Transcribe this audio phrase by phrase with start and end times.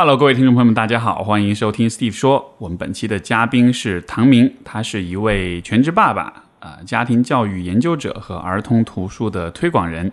[0.00, 2.54] Hello，各位听众朋友们，大家好，欢迎收听 Steve 说。
[2.58, 10.12] 我们本期的嘉宾是唐明，他是一位全职爸爸、啊、家庭教育研究者和儿童图书的推广人。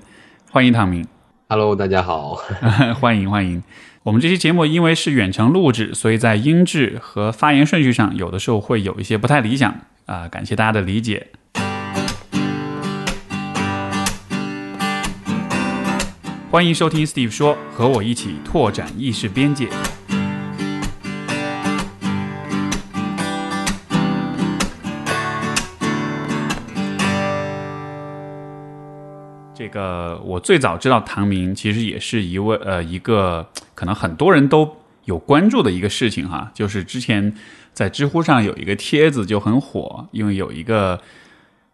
[0.50, 1.06] 欢迎唐明
[1.50, 2.34] ，Hello，大家好。
[3.00, 3.62] 欢迎欢迎。
[4.02, 9.72] 我们这期节目因为是远程录制，所以在音质和发言顺序上，有的时候会有一些不太理想
[10.08, 11.28] 啊、感谢大家的理解。
[16.56, 19.68] 欢迎收听 Steve 说，和我一起拓展意识边界。
[29.54, 37.36] 这个我最早知道唐明，其实也是一位呃一个可能很多人都有关注的一个事情哈，就是之前
[37.74, 41.02] 在知乎上有一个帖子就很火，因为有一个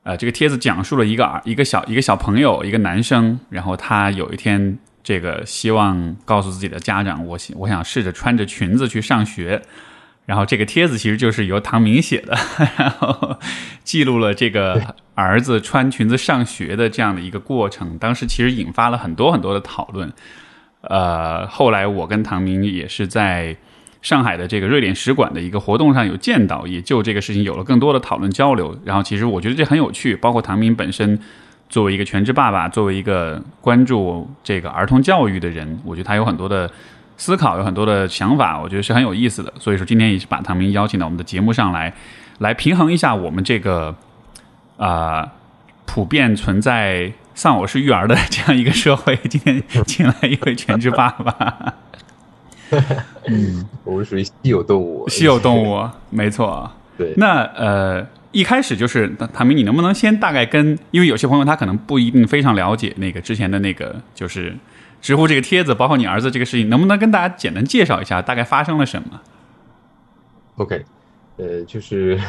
[0.04, 9.62] 呃这个帖子讲述了一个儿一个小一个小朋友一个男生，然后他有一天这个希望告诉自己的家长，我想我想试着穿着裙子去上学。
[10.28, 12.38] 然后这个帖子其实就是由唐明写的，
[12.78, 13.38] 然后
[13.84, 17.98] 记录了这个儿子穿裙子上学的这样的一个过程。
[17.98, 20.14] 当时其实引发了很多很多的讨论。
[20.82, 23.58] 呃，后来我跟唐明也是在
[24.02, 28.78] 上海的这个瑞典使馆的一个活动上有见到，也就这个事情有了更多的讨论交流。
[28.84, 31.20] 然后其实我觉得这很有趣，包括唐明本身
[31.70, 36.70] 作为一个全职爸爸，作为一个关注这个儿童教育的人，我觉得他有很多的。
[37.18, 39.54] 思考有很多的想法，我觉得是很有意思的。
[39.60, 41.94] 所以说，今天也是把唐明邀请到我们的节目上来，
[42.40, 43.96] 来平衡一下我们这个
[44.78, 45.32] 啊、呃、
[45.86, 49.16] 普遍存在丧偶式育儿的这样一个 社会。
[49.30, 51.76] 今天请来一位全职爸爸，
[53.28, 56.70] 嗯，我们属于稀有动物，稀有动物， 没错。
[56.98, 64.56] 对，那呃，一开始就是唐明，你能不能先大概跟，因为有些朋友他可能不一定非常了解那个之前的那个就是。
[65.02, 69.20] 知乎这个帖子，包括你儿子这个事情，能不能跟大家简单介绍一下，大概发生了什么
[70.58, 70.86] ？OK，
[71.38, 72.22] 呃，就是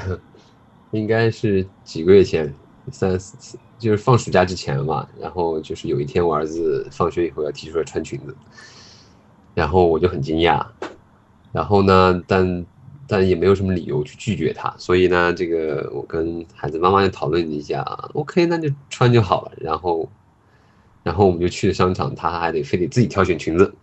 [0.91, 2.51] 应该是几个月前，
[2.91, 5.07] 三四，就是放暑假之前嘛。
[5.21, 8.35] 然后就是有一天，我儿子放学以后要提出来穿裙子，
[9.55, 10.65] 然后我就很惊讶。
[11.53, 12.67] 然后呢，但
[13.07, 17.83] 但也没有什么理由去拒绝他，所以呢，这个我跟孩子妈妈就讨论了一下
[18.15, 19.53] ，OK，那就穿就好了。
[19.59, 20.09] 然后。
[21.05, 23.75] 然后我们就去了商场，他还得非得自己挑选裙子，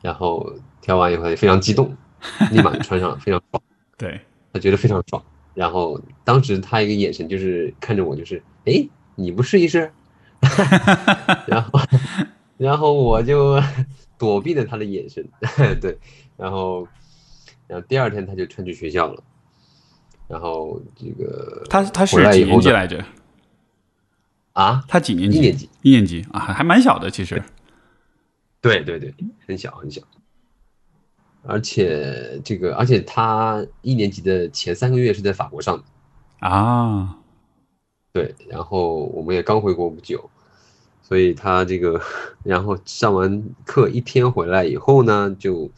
[0.00, 1.96] 然后挑完以后也非常激动，
[2.52, 3.60] 立马就穿上了，非常爽。
[3.98, 4.20] 对，
[4.52, 5.20] 他觉得非常爽。
[5.52, 9.90] 然后当时他一个眼神就是看着我，就是哎，你不试一试？
[11.48, 11.80] 然后，
[12.62, 13.60] 然后我就
[14.16, 15.28] 躲避了他的眼神，
[15.80, 15.98] 对，
[16.36, 16.86] 然后，
[17.66, 19.22] 然后第二天他就穿去学校了。
[20.28, 23.04] 然后这个他他是几年级来着？
[24.52, 25.38] 啊，他几年级？
[25.38, 27.42] 一年级，一年级啊，还蛮小的，其实。
[28.60, 29.12] 对对对，
[29.46, 30.00] 很小很小。
[31.42, 35.84] 而且这个，而且他一年级的前三个月是在法国上的
[36.48, 37.18] 啊。
[38.12, 40.30] 对，然后我们也刚回国不久，
[41.12, 42.00] 所以他这个，
[42.42, 45.70] 然后上完课一天回来以后呢，就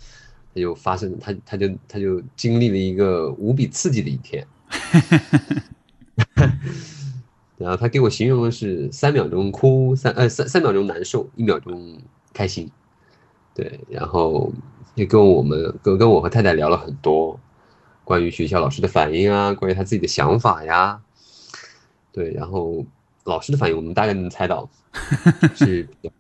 [0.54, 4.46] 他就发生，他他就他就经历了一个无比刺激的一天。
[7.58, 11.98] 然后他给我形容的是三秒钟哭，三呃三三秒钟难受，一秒钟
[12.32, 12.70] 开心，
[13.56, 14.52] 对，然后
[14.94, 17.40] 也跟我们跟跟我和太太聊了很多
[18.04, 21.00] 关于学校老师的反应啊，关于他自己的想法呀，
[22.12, 22.86] 对，然后
[23.24, 24.68] 老师的反应我们大概能猜到
[25.54, 26.10] 是比较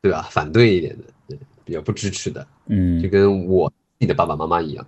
[0.00, 4.86] 对吧，反对一点的，对，比较不支持的，嗯，就跟我自己的爸爸妈妈一样。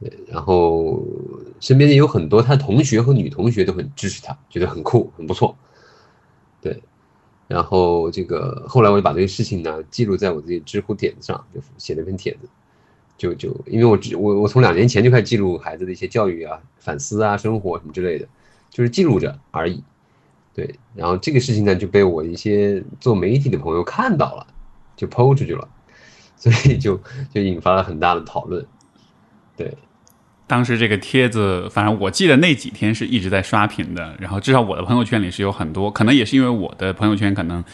[0.00, 1.02] 对，然后
[1.60, 5.56] 身边也有很多他同学和女同学都很支持他，觉得很酷，很不错。
[6.60, 6.82] 对，
[7.48, 12.48] 然后这个后来我就把这个事情呢记录在我自己知乎帖子上，就写了一篇帖子，
[13.16, 18.28] 就就因为我只我我从两年前就开始记录孩子的一些教育啊、反思啊、生活什么之类的，
[18.70, 19.82] 就是记录着而已。
[20.54, 24.46] 对，然后这个事情呢就被我一些做媒体的朋友看到了，
[24.96, 25.68] 就抛出去了，
[26.36, 27.00] 所以就
[27.32, 28.64] 就引发了很大的讨论。
[29.56, 29.76] 对，
[30.46, 34.14] 当时这个帖子，反正我记得那几天是一直在刷屏的。
[34.20, 37.64] 然后至少我的朋友圈里是有很多，可能也是因为我的朋友圈可能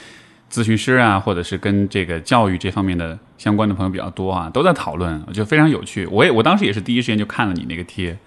[0.50, 6.06] 咨询师啊，或者是跟这个教育这方面的相关的朋友比较多啊，都在讨论，我觉得非常有趣。
[6.06, 8.19] 我也我当时也是第一时间就看了你那个贴，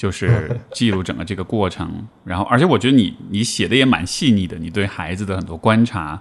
[0.00, 2.08] 就是 记录整个这个过程。
[2.24, 6.18] 然后，而且我觉得你你写的也蛮细腻的，你对孩子的很多观察，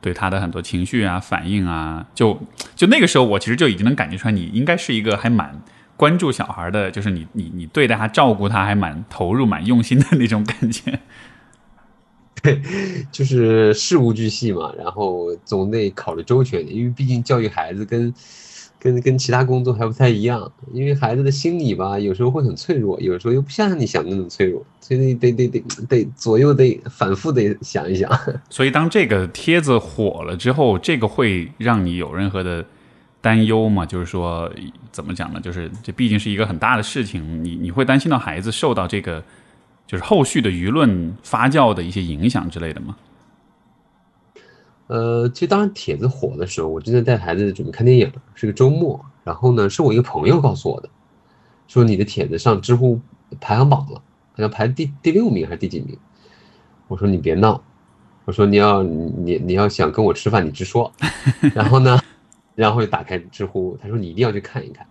[0.00, 2.40] 对他的很多情绪啊、反应啊，就
[2.74, 5.60] 就那个时候，我其实就已经能感觉出来，你应该是一个还蛮。
[5.98, 11.00] 关注小孩的，就是你你你对待他、照顾他还蛮投入、蛮用心的那种感觉。
[12.40, 12.62] 对，
[13.10, 18.14] 就是事无巨细嘛，然后总得考虑周全，因为毕竟教育孩子跟
[18.80, 28.10] 跟跟其他工作还不太一样，因为孩子的心理吧，有时候会很脆弱，有时候又不像你想的那么脆弱，所以得得得得左右得反复得想一想。
[28.48, 32.64] 所以当这个帖子火了之后，这个会让你有任何的
[33.20, 33.84] 担忧吗？
[33.84, 34.50] 就是说
[34.92, 35.40] 怎么讲呢？
[35.40, 39.22] 就是这毕竟是一个很大的事情，你你会担心到孩子受到这个
[39.86, 42.96] 就是后续的舆论发酵的一些影响之类的吗？
[44.88, 49.00] 呃，其实当时帖子火的时候，我正在带孩子准备看电影，是个周末。
[49.22, 50.88] 然后呢，是我一个朋友告诉我的，
[51.66, 52.98] 说你的帖子上知乎
[53.38, 54.02] 排行榜了，
[54.32, 55.98] 好像排第第六名还是第几名。
[56.86, 57.62] 我说你别闹，
[58.24, 60.90] 我说你要你你要想跟我吃饭，你直说。
[61.54, 62.00] 然后呢，
[62.54, 64.86] 然后就打开知乎，他说你一定要去看一看，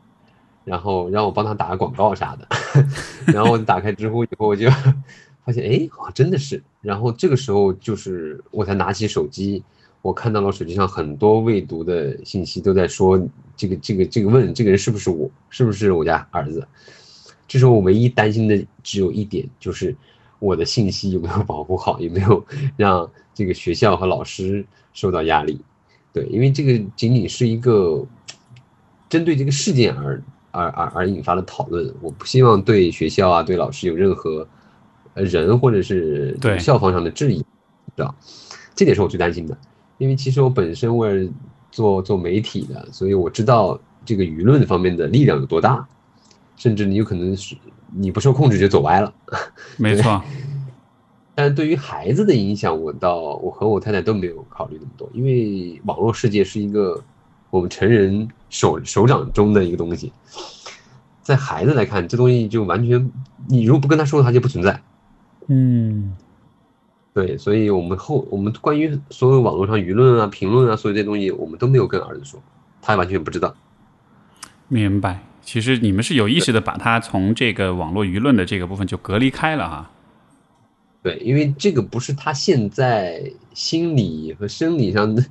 [0.64, 2.48] 然后让我帮他打个广告啥的。
[3.34, 4.70] 然后我就打开知乎以后，我就
[5.44, 6.62] 发现哎，好像真的是。
[6.82, 9.64] 然后这个时候就是我才拿起手机。
[10.08, 13.22] 我看到了手机上很多未读的信息，都在说
[13.58, 16.66] 这个这个这个问这个人是不是我，是不是我家儿子？
[17.46, 19.94] 这时候我唯一担心的只有一点，就是
[20.40, 22.42] 我的信息有没有保护好，有没有
[22.78, 25.60] 让这个学校和老师受到压力？
[26.14, 28.02] 对，因为这个仅仅是一个
[29.10, 34.48] 针对这个事件而而而而引发的讨论，我不希望对学校啊对老师有任何
[35.16, 38.16] 呃人或者是校方上的质疑，知道？
[38.74, 39.58] 这点是我最担心的。
[39.98, 41.30] 因为其实我本身我是
[41.72, 45.88] 做做媒体的，所以我知道这个舆论方面的力量有多大，
[46.56, 47.56] 甚至你有可能是
[47.92, 49.14] 你不受控制就走歪了。
[49.78, 50.22] 没错。
[51.36, 57.04] 但对于孩子的影响，我到我和我太太都没有考虑那么多，因为网络世界是一个
[57.50, 60.12] 我们成人手手掌中的一个东西，
[61.22, 63.12] 在孩子来看，这东西就完全
[63.48, 64.82] 你如果不跟他说，他就不存在。
[65.48, 66.16] 嗯。
[67.18, 72.40] 对，所以我们后我们关于所有网络上舆论啊、评论啊，所有这些东西，我们都没有跟儿子说，
[72.80, 73.56] 他完全不知道。
[74.68, 79.90] 明白，其实你们是有意识的把他从这个网络舆论的这个部分就隔离开了哈。
[81.02, 85.26] 对，因为这个不是他现在心理和生理上的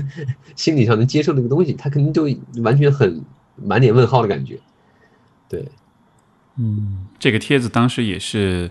[0.54, 2.28] 心理上能接受的一个东西，他肯定就
[2.62, 3.24] 完全很
[3.56, 4.60] 满脸问号的感觉。
[5.48, 5.66] 对，
[6.58, 8.70] 嗯，这个帖子当时也是。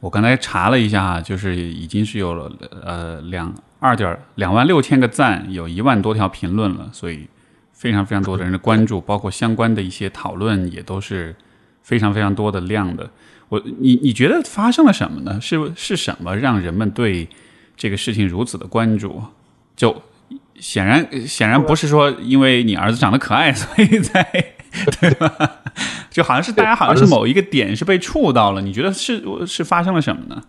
[0.00, 2.52] 我刚才查了一下，就是已经是有了
[2.84, 7.26] 呃两二点两万六千个赞，有一万多条评论了，所以
[7.72, 11.34] 非常非常多的人的关注，包括相关的一些讨论也都是
[11.82, 13.10] 非常非常多的量的。
[13.48, 15.40] 我你你觉得发生了什么呢？
[15.40, 17.28] 是是什么让人们对
[17.76, 19.22] 这个事情如此的关注？
[19.76, 20.02] 就
[20.58, 24.54] 显然显然不是说因为你儿子长得可爱，所以在
[25.00, 25.62] 对吧？
[26.10, 30.42] 就好像是大家好像是某一个点是被触到了，你觉得是是发生了什么呢？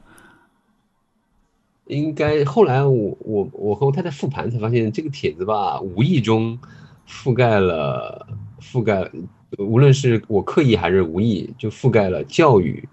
[1.85, 6.59] 应该后来我我我和我太太复盘才发现，这个帖子吧，无意中
[7.07, 8.27] 覆盖了
[8.61, 9.09] 覆盖，
[9.57, 12.87] 无论是我刻意还是无意，就覆盖了教育、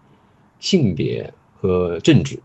[0.61, 2.39] 性别和政治。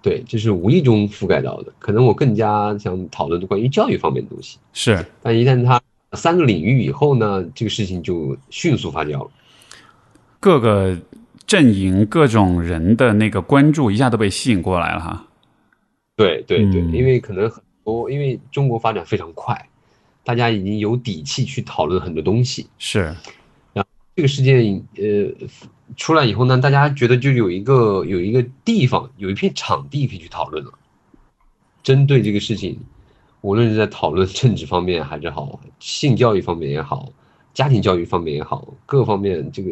[0.00, 1.72] 对，这是无意中覆盖到的。
[1.78, 4.58] 可能我更加想讨论关于教育方面的东西。
[4.72, 5.78] 是，但一旦他
[6.12, 9.30] 三个领域以后呢，这个事情就迅速发酵了。
[10.40, 10.96] 各个
[11.46, 15.26] 阵营、各种人的那个关注一下都被吸引过来了哈。
[16.16, 19.68] 对对对，因为可能很多，因为中国发展非常快，
[20.24, 22.66] 大家已经有底气去讨论很多东西。
[22.78, 23.14] 是，
[23.72, 23.86] 然后
[24.16, 25.46] 这个事件呃
[25.96, 30.72] 出来以后呢，大家觉得就有一个有一个地方，有一片场地可以去讨论了。
[31.82, 32.78] 针对这个事情，
[33.40, 37.08] 无论是在讨论政治方面还是好，性教育方面也好，
[37.54, 39.70] 家庭教育方面也好，各方面这个。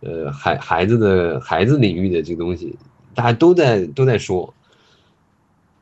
[0.00, 2.76] 呃，孩孩子的孩子领域的这个东西，
[3.14, 4.52] 大家都在都在说，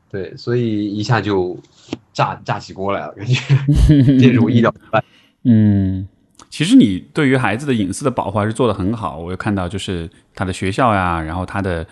[0.09, 1.55] 对，所以一下就
[2.13, 3.35] 炸炸起锅来了，感觉
[4.17, 5.03] 这是我意料之外。
[5.43, 6.07] 嗯，
[6.49, 11.85] 其实你对于孩子的隐私的保护还是做的很好，我有看到就是他的学校呀，然后他的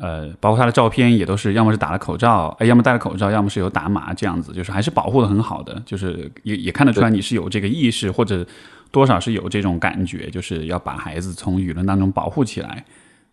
[0.00, 8.46] 呃，包括他的照片也都是要么是打了口罩，哎，要么戴了口罩，要么是有打码这样子，就是还是保护的很好的，就是也也看得出来你是有这个意识或者。
[8.92, 12.84] 多少是有这种感觉，就是要把孩子从舆论当中保护起来，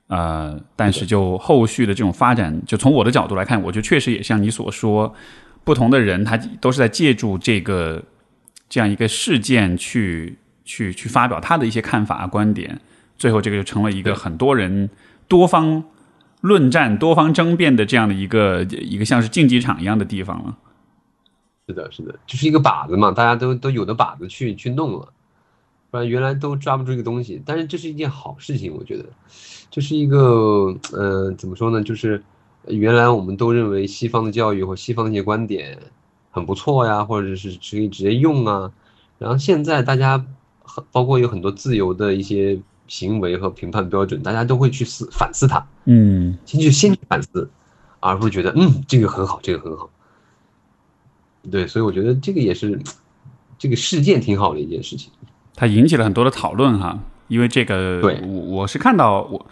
[0.05, 5.11] 呃，但是就后续的这种发展，就从我的角度来看，我觉得确实也像你所说，
[5.63, 7.99] 不同的人他都是在借助这个
[8.69, 12.79] 这样一个事件去去去发表他的一些看法观点，
[13.17, 14.87] 最后这个就成了一个很多人
[15.27, 15.83] 多方
[16.47, 20.57] 论战、多方争辩的这样的一个一个像是竞技场一样的地方了。
[21.67, 25.09] 是的，是的，就是一个靶子嘛，大家都都有的靶子去去弄了。
[25.89, 29.05] 不然原来都抓不住一个东西，但是这是一件好事情，我觉得，
[29.71, 31.81] 这是一个，呃，怎么说呢？
[31.81, 32.21] 就是
[32.67, 35.77] 原来我们都认为西方的教育或西方的一些观点
[36.29, 38.71] 很不错呀，或者是可以直接用啊，
[39.17, 40.25] 然后现在大家
[40.91, 47.49] 包括有很多自由的一些行为和评判标准，大家都会去思反思它，嗯，先去先去反思，
[47.99, 49.89] 而不是觉得嗯这个很好，这个很好。
[51.49, 52.81] 对，所以我觉得这个也是
[53.57, 55.11] 这个事件挺好的一件事情。
[55.55, 59.45] 它引起了很多的讨论哈，因为这个，对我我是看到我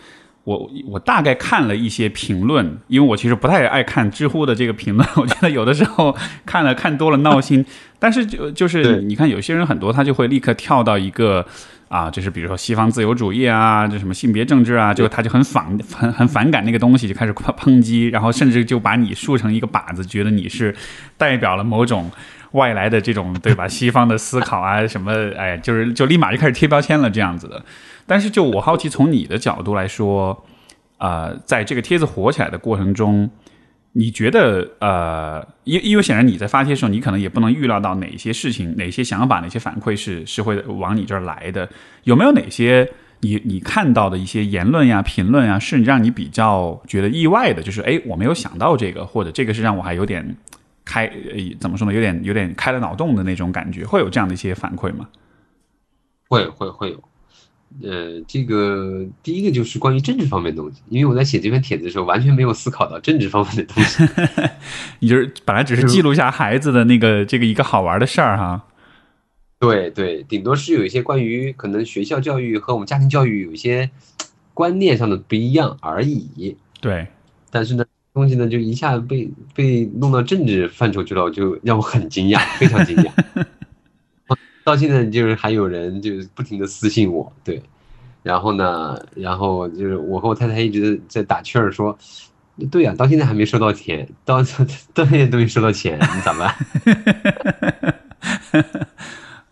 [0.46, 7.66] 我我大概看了一些评论，因为我其实不太爱看知乎的这个评论，我觉得有的时候看了看多了闹心。
[8.00, 11.46] 但是就就是你看有些人很多他就会立刻跳到一个
[11.88, 20.76] 啊，就是比如说西方自由主义啊，这什么性别政治啊，就他就很反很很反感那个东西，就开始抨抨击，然后甚至就把你竖成一个靶子，觉得你是
[21.18, 22.10] 代表了某种。
[22.52, 23.68] 外来的这种对吧？
[23.68, 27.62] 西方的思考啊，什么哎，就是就立马就开始贴标签了这样子的。
[28.06, 30.46] 但是就我好奇，从你的角度来说，
[30.98, 33.30] 呃，在这个帖子火起来的过程中，
[33.94, 41.70] 你觉得呃，因因为显然你在发帖的时候，你可能也不能预料到哪些事情、哪些想法、哪些反馈是是会往你这儿来的。
[42.04, 47.62] 有没有哪些你你看到的一些言论呀、评论呀，是让你比较觉得意外的？
[47.62, 50.36] 就是哎，我没有想到这个，或者这个是让我还有点。
[50.88, 51.92] 开呃怎么说呢？
[51.92, 55.10] 有点有点开了脑洞的那种感觉，会有这样的一些反馈吗？
[56.30, 57.04] 会会会有，
[57.84, 64.04] 呃，这个第一个就是关于政治方面的东西，因为我在写这篇帖子的时候，完全没有思考到政治方面的东西。
[65.00, 68.66] 你就是本来只是记录一下孩子的那个这个一个好玩的事儿哈。
[69.60, 73.90] 对对，顶多是有一些关于可能学校教育和我们家庭教育有一些
[74.54, 76.56] 观念上的不一样而已。
[76.80, 77.08] 对，
[77.50, 77.84] 但是呢。
[78.14, 83.12] 东西呢，就一下被被弄到政治范畴去了，就让我很惊讶，非常惊讶。
[84.66, 87.62] 到现在就是还有人就是不停的私信我，对，
[88.24, 91.96] 然后呢，然后就是我和我太太一直在打趣儿说，
[92.72, 94.42] 对呀，到现在还没收到钱，到
[94.94, 96.56] 到现在都没收到钱，你咋办？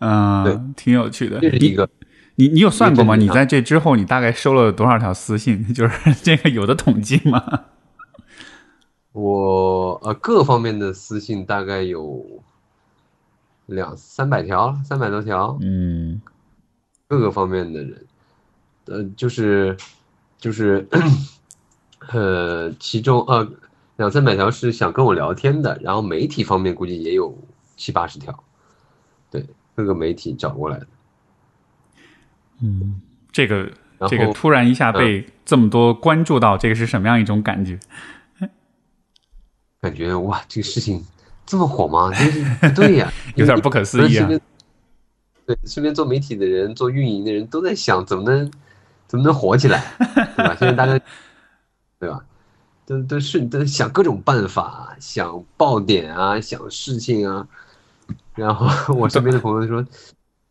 [0.00, 1.38] 嗯，挺有趣的。
[1.38, 1.88] 这是一个，
[2.34, 3.14] 你你有算过吗？
[3.14, 5.64] 你在这之后，你大概收了多少条私信？
[5.72, 7.42] 就是这个有的统计吗？
[9.12, 12.42] 我呃各方面的私信大概有
[13.66, 16.20] 两三百条，三百多条，嗯，
[17.06, 18.06] 各个方面的人，
[18.86, 19.76] 呃，就是
[20.38, 20.86] 就是
[22.12, 23.50] 呃，其中呃
[23.96, 27.36] 两三百条是想跟我聊天的，然后媒体方面估计也有
[27.76, 28.44] 七八十条，
[29.30, 30.86] 对，各个媒体找过来的，
[32.60, 33.00] 嗯，
[33.32, 33.70] 这个
[34.08, 37.78] 这个突然一下被这么多关注到，这个是什么样一种感觉？
[39.80, 41.04] 感觉哇，这个事情
[41.46, 42.10] 这么火吗？
[42.14, 44.28] 就是不对呀，有点不可思议啊！
[45.46, 48.50] 对，身边做媒体的人、做运营的人都在想，怎么能
[49.06, 49.84] 怎么能火起来，
[50.36, 50.56] 对吧？
[50.58, 50.98] 现在大家
[52.00, 52.24] 对吧，
[52.86, 57.46] 都都是都想各种办法，想爆点啊，想事情啊。
[58.34, 59.84] 然后 我身边的朋友说：“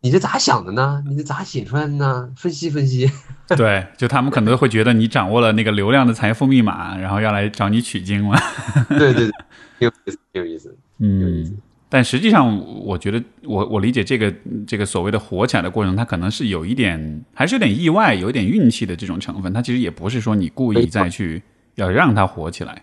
[0.00, 1.02] 你这咋想的呢？
[1.06, 2.30] 你这咋写出来的呢？
[2.36, 3.10] 分析分析。”
[3.56, 8.38] 对，就他们可能会觉得你掌握了那个流量的财富密码，然后要来找你取经嘛。
[8.88, 9.32] 对对对，
[9.80, 10.76] 有意思，有意思。
[10.98, 11.58] 嗯，
[11.88, 14.32] 但实际上，我觉得我我理解这个
[14.66, 19.52] 这个所谓的火起来的过程，它可能是有一点，还是有点意外，有一点运气的这种成分。
[19.52, 21.42] 它其实也不是说你故意再去
[21.74, 22.82] 要让它火起来。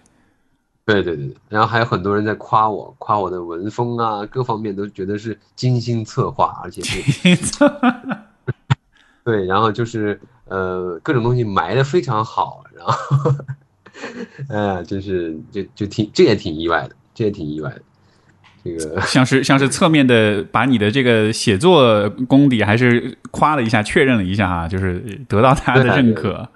[0.83, 7.37] 对对对，然后还有很多人在夸我，夸我的文风啊，各方面都觉得是精心策划，而且是。
[9.23, 13.31] 对，然后就是呃，各种东西埋的非常好，然后，
[14.49, 17.81] 哎 呀，真是就就挺这也挺意外的，这也挺意外的。
[18.63, 26.49] 这个 像是像是侧面的把你的这个写作功底还是夸了一下，确认了一下啊，就是得到他的认可。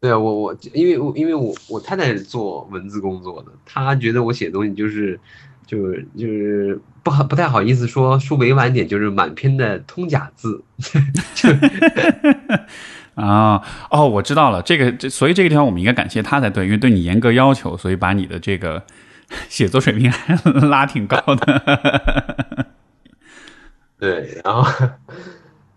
[0.00, 5.18] 对啊，我我因为我因为我我太太是做文字工作的，她觉得我写东西就是
[5.66, 10.62] 就是就是不好不太好意思说说委婉点，就是满篇的通假字。
[13.16, 18.82] 啊哦，我知道了，这个这所以这个地方我们应该感谢他才对，因为对你严格要求，所以把你的这个
[19.48, 20.34] 写作水平还
[20.68, 22.66] 拉挺高的。
[23.98, 24.88] 对，然后。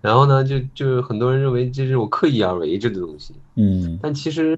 [0.02, 4.58] 然后呢，就就很多人认为这是我刻意而为之的东西，嗯，但其实，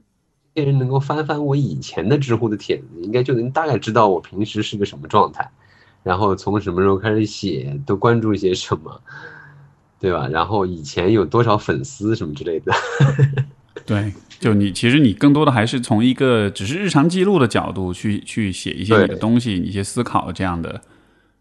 [0.54, 5.50] 这些人能够翻翻我以前的知乎的帖子，应该就能大概知道我平时是个什么状态，
[6.04, 9.02] 然后从什么时候开始写，都关注一些什么，
[10.00, 10.28] 对吧？
[10.28, 12.72] 然后以前有多少粉丝什么之类的。
[13.86, 20.82] 对，就你其实你更多的还是从一个只是日常记录的角度去去写一些你的东西，一些思考这样的。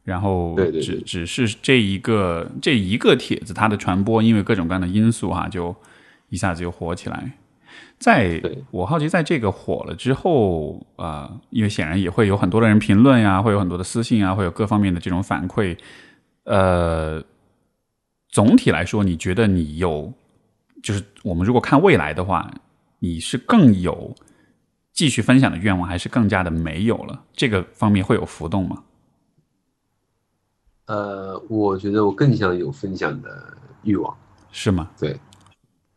[0.02, 5.76] 然后只只是这一个这一个帖子，它的传播因为各种各样的因素哈，就
[6.30, 7.32] 一下子就火起来。
[7.98, 15.76] 在我好奇，在这个火了之后啊，因为显然也会有很多的人评论呀，会有很多的私信啊，会有各方面的这种反馈。
[16.44, 17.22] 呃，
[18.30, 20.12] 总体来说，你觉得你有，
[20.82, 22.50] 就是我们如果看未来的话，
[22.98, 24.14] 你是更有
[24.92, 27.24] 继续分享的愿望，还是更加的没有了？
[27.32, 28.82] 这个方面会有浮动吗？
[30.86, 34.16] 呃，我觉得我更想有分享的欲望，
[34.50, 34.90] 是吗？
[34.98, 35.16] 对，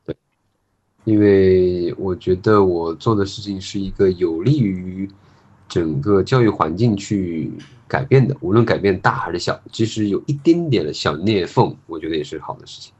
[0.06, 0.16] 对，
[1.04, 5.10] 因为我觉得我做的事情是一个有利于
[5.68, 7.52] 整个教育环境去
[7.88, 12.94] 改变的，无论改变大还是小，即使有一点点的小裂缝，我觉得也是好的事情。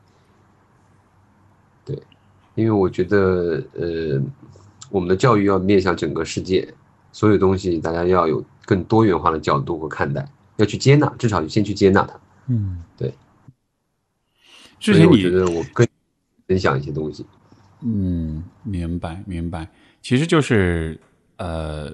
[2.56, 4.22] 对，因为我觉得，呃，
[4.90, 6.68] 我们的教育要面向整个世界，
[7.12, 10.28] 所有东西大家要有更多元化的角度和看待。
[10.58, 12.14] 要去接纳，至少先去接纳它。
[12.48, 13.12] 嗯，对。
[14.80, 15.88] 之前你觉得我跟
[16.48, 17.26] 分享一些东西。
[17.82, 19.68] 嗯，明白明白。
[20.04, 21.00] 其实就是
[21.38, 21.92] 呃，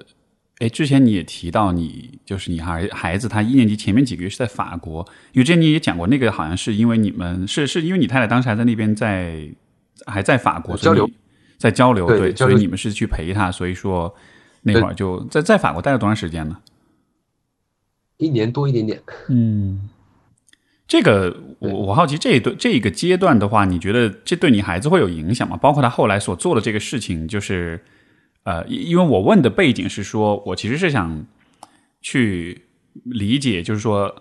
[0.58, 9.48] 哎，之前你也提到你就是你孩孩子他一年级前面几个月是在法国，因为之前你也讲过那个好像是因为你们是是因为你太太当时还在那边在
[10.10, 11.08] 还在法国交流，
[11.56, 14.14] 在交流对，所以你们是去陪他，所以说
[14.62, 16.58] 那会儿就在在法国待了多长时间呢？
[18.18, 19.88] 一年多一点点，嗯，
[20.86, 25.56] 这个我我好奇这一段这一个阶段的话，你觉得这对你孩子会有影响吗？
[25.56, 27.82] 包括他后来所做的这个事情，就是
[28.42, 31.24] 呃，因为我问的背景是说，我其实是想
[32.02, 32.66] 去
[33.04, 34.14] 理解，就是说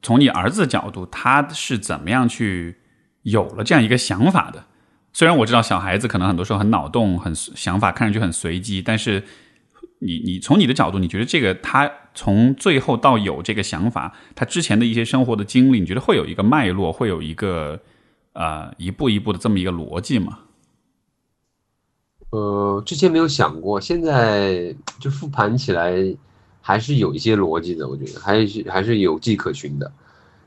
[0.00, 2.76] 从你儿子的角度，他是怎么样去
[3.22, 4.64] 有了这样一个想法的？
[5.12, 9.22] 虽然我知道小孩子可能很多时候很脑洞、很想法看上去很随机，但是。
[10.02, 17.78] 你你从你的角度，你觉得这个他从最后到有这个想法，他之前的一些生活的经历，你觉得会有一个脉络，会有一个
[18.32, 20.38] 呃一步一步的这么一个逻辑吗？
[22.30, 25.92] 呃，之前没有想过，现在就复盘起来
[26.62, 29.92] 还是有一些逻辑的，我觉得还是还是有迹可循的。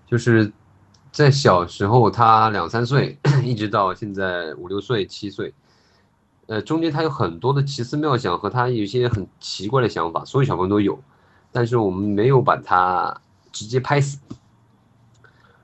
[0.08, 0.52] 就是
[1.14, 5.54] 在小时候，他两三岁， 一直到现在五六岁、七岁。
[6.48, 11.00] 呃，中间他有很多的奇思妙想和他有些很奇怪的想法，所有小朋友都有，
[11.52, 14.18] 但是我们没有把他直接拍死，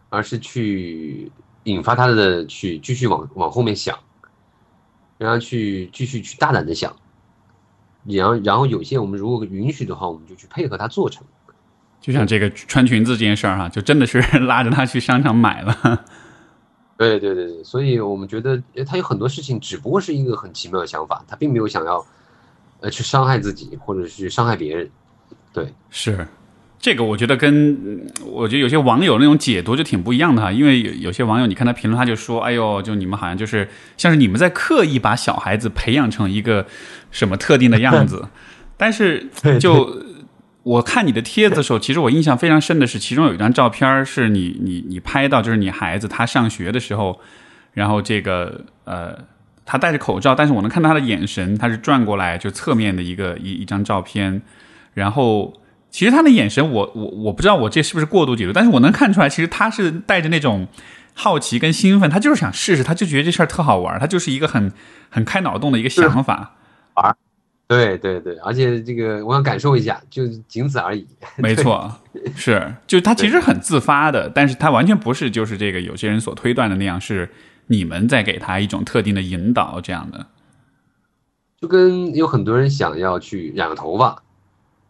[0.10, 1.32] 而是去
[1.63, 3.97] 引发他的去继续往往后面想，
[5.17, 6.95] 让他去继续去大胆的想，
[8.04, 11.26] 然后然后有些我们如果允许的话，我们就去配合他做成，
[12.02, 16.06] 就像这个穿裙子这件事儿哈，就真的是 拉着他去商场买了。
[16.98, 22.06] 对对对对，所以我们觉得他有很多事情只不过是一个很奇妙的想法，他并没有想要，
[22.82, 24.90] 呃，去伤害自己或者去伤害别人。
[25.54, 26.28] 对，是
[26.78, 36.66] 这个，我觉得跟我觉得有些网友那种解读就挺不一样的哈，因为有有些网友你看他评论，他就说：“哎呦，就你们好像就是像是你们在刻意把小孩子培养成一个
[37.12, 38.28] 什么特定的样子。
[38.76, 39.26] ”但是
[39.60, 40.09] 就。
[40.63, 47.19] 我看你的帖子的时候，其实我印象非常深的是，其中有一张照片是你你你拍到，就是你孩子他上学的时候，
[47.74, 49.17] 然后这个呃，
[49.65, 54.41] 他戴着口罩，但是我能看到他的眼神，他是转过来就侧面的一个一一张照片，
[54.93, 55.54] 然后
[55.89, 60.67] 其实他的眼神，我我我不知道我这是不是过度解读，但是我能看出来，其实他是带着那种
[61.13, 64.72] 好奇跟兴奋，他就是想试试，他就觉得这事儿特好玩，他就是一个很
[65.10, 66.56] 很开脑洞的一个想法。
[66.95, 67.15] 玩。
[67.69, 71.05] 对对对，而且这个我想感受一下，就仅此而已。
[71.38, 71.95] 没错，
[72.36, 77.29] 是，就他其实很自发的，但是他完全不是就是这个有些人所推断的那样，是
[77.67, 80.25] 你们在给他一种特定的引导这样的。
[81.62, 84.23] 就跟有很多人想要去染个头发，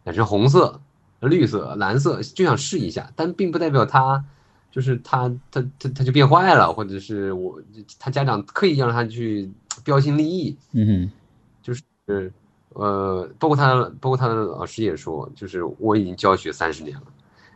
[0.05, 0.79] 染成红色、
[1.19, 4.23] 绿色、蓝色，就想试一下，但并不代表他
[4.71, 7.61] 就是他他他他就变坏了，或者是我
[7.99, 9.51] 他家长刻意让他去
[9.83, 10.55] 标新立异。
[10.71, 11.11] 嗯哼，
[11.61, 12.31] 就是。
[12.73, 17.03] 呃，包括他，包括他的老师也说，就是我已经教学三十年了，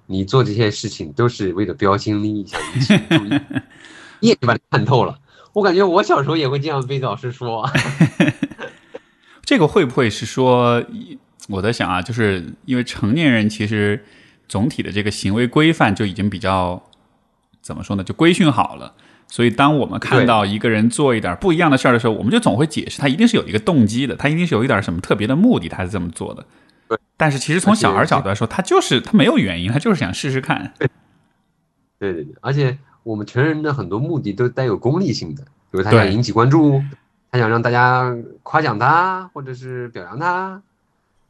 [0.05, 3.39] 你做这些事情都是为了标新立异，想引起注意，
[4.19, 5.19] 你也把你看透了。
[5.53, 7.69] 我感觉我小时候也会这样被老师说。
[9.45, 10.83] 这个会不会是说，
[11.49, 14.03] 我在想啊，就是因为成年人其实
[14.47, 16.81] 总体的这个行为规范就已经比较
[17.61, 18.93] 怎么说呢，就规训好了。
[19.33, 26.45] 所以，当我们看到一个人做一点不一样的事儿的时候，我们就总会解释他一定是有一个动机的，他一定是有一点什么特别的目的，他是这么做的。
[26.87, 26.99] 对。
[27.17, 30.71] 但是，其实从小孩角度来说，他就是他没有原因，他就是想试试看。
[30.77, 30.87] 对。
[31.97, 36.83] 对对对，而且我们成人的很多目的都带有功利性的，比如他想引起关注，
[37.31, 40.61] 他想让大家夸奖他，或者是表扬他。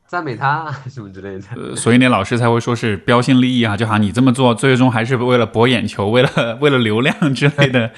[0.07, 6.29] 赞美他 什么之类的，所以那老师才会说是标新立异啊，就好像你这么做，最终还是为了博眼球，为了
[6.61, 7.91] 为了流量之类的。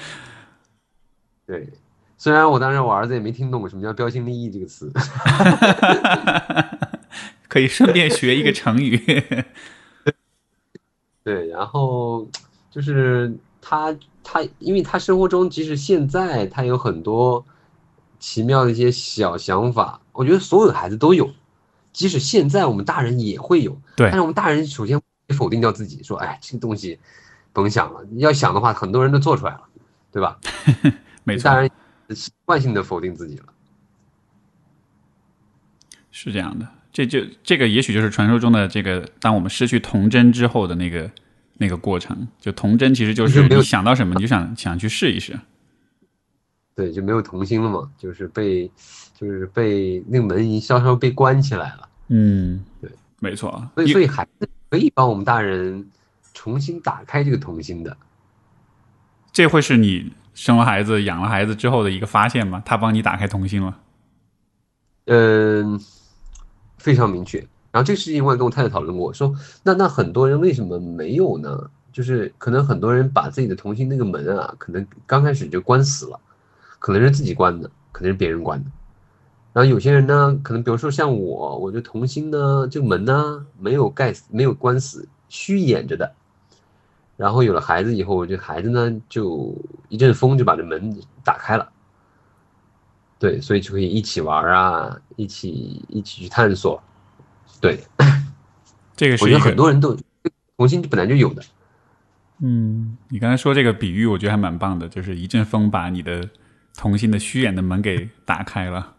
[1.46, 1.68] 对，
[2.16, 4.90] 虽然我当时我儿子也没听懂什么叫标新立异这个词，
[7.48, 8.96] 可以顺便学一个成语。
[11.22, 12.26] 对，然后
[12.70, 17.44] 就是他他，因为他生活中即使现在他有很多
[18.18, 21.30] 奇妙的一些小想法，我觉得所有的孩子都有，
[21.96, 25.00] 即使现在我们大人也会有，对但是我们大人首先
[25.34, 26.98] 否定掉自己，说哎，这个东西
[27.54, 29.62] 甭想了，要想的话，很多人都做出来了，
[30.12, 30.38] 对吧？
[31.24, 31.70] 没错大，人
[32.10, 33.46] 习惯性的否定自己了。
[36.10, 36.68] 是这样的。
[36.92, 41.10] 这就这个也许就是传说中的这个，当我们失去童真之后的那个
[41.54, 42.28] 那个过程。
[42.38, 45.40] 就童真其实就就是是没有你想到什么你就想想去试一试。
[46.74, 48.70] 对，就没有童心了嘛，就是被，
[49.18, 51.88] 就是被那个门已经稍稍被关起来了。
[52.08, 53.66] 嗯，对，没错。
[53.74, 55.88] 所以，所以孩子可以帮我们大人
[56.34, 57.96] 重新打开这个童心的。
[59.32, 62.62] 这会是你生了孩子、养了孩子之后的一个发现吗？
[62.64, 63.78] 他帮你打开童心了。
[65.06, 65.80] 嗯，
[66.78, 67.38] 非常明确。
[67.72, 71.70] 然后这个事情我也跟我太太讨论过，说那那很多人为什么没有呢？
[71.92, 76.20] 就是可能很多人把自己的童心那个门啊，可能刚开始就关死了，
[76.78, 78.70] 可能是自己关的，可能是别人关的。
[79.56, 86.12] 然后有些人呢，可能比如说像我，我就童心呢，这个门呢没有盖死，没有关死，虚掩着的。
[87.16, 89.56] 然后有了孩子以后，我这孩子呢就
[89.88, 91.66] 一阵风就把这门打开了。
[93.18, 96.78] 对，所以就可以一起玩啊，一起一起去探索。
[97.58, 98.22] 对，我觉得
[98.94, 99.96] 这个是一个很多人都
[100.58, 101.42] 童心本来就有的。
[102.40, 106.28] 嗯，你刚才说这个比喻，我觉得还蛮棒的，就是一阵风把你的
[106.76, 108.92] 童心的虚掩的门给打开了。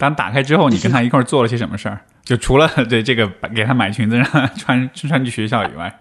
[0.00, 2.00] 当打开之后， 你跟他一块儿做了些什么事儿？
[2.24, 6.00] 就除了 对这个给他买裙子让他穿 穿去学校以外，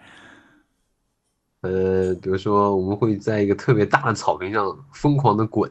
[1.62, 5.70] 呃，比如说我们会在一个特别大的草坪上疯狂的滚，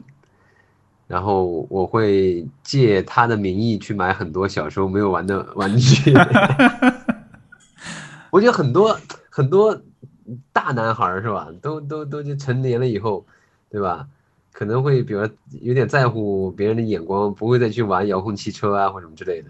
[1.07, 6.13] 然后我会借他的名义去买很多小时候没有玩的玩具。
[8.31, 8.95] 我觉得很多
[9.31, 9.81] 很多
[10.53, 13.25] 大男孩儿是吧，都都都就成年了以后，
[13.71, 14.05] 对吧？
[14.59, 15.25] 可能会比如
[15.61, 19.49] 有点在乎别人的眼光，不会再去玩遥控汽车啊或什么之类的。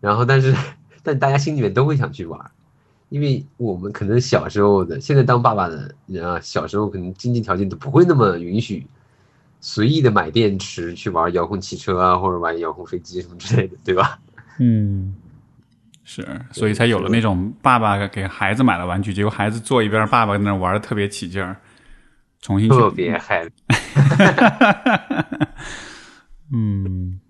[0.00, 0.52] 然后，但是
[1.04, 2.50] 但大家心里面都会想去玩，
[3.08, 8.84] 因为我们可能小时候的，现在当爸爸的人啊，小时候可能经济条件都不会那么允许，
[9.60, 14.18] 随意的买电池去玩遥控汽车啊，或者玩遥控飞机什么之类的，对吧？
[14.58, 15.14] 嗯，
[16.02, 21.56] 是，所以才有了那种爸爸给孩子买了玩具，结果孩子坐一边，爸爸在那玩的特别起劲儿，
[22.42, 23.48] 重新去特别嗨。
[26.52, 27.20] 嗯，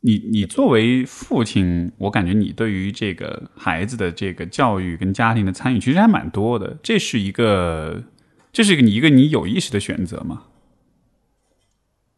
[0.00, 6.78] 你你作为父亲，我感觉你对于这个孩子的这个教育跟家庭的参与，其实还蛮多的。
[6.82, 8.04] 这是一个，
[8.52, 10.44] 这是一个你一个你有意识的选择吗？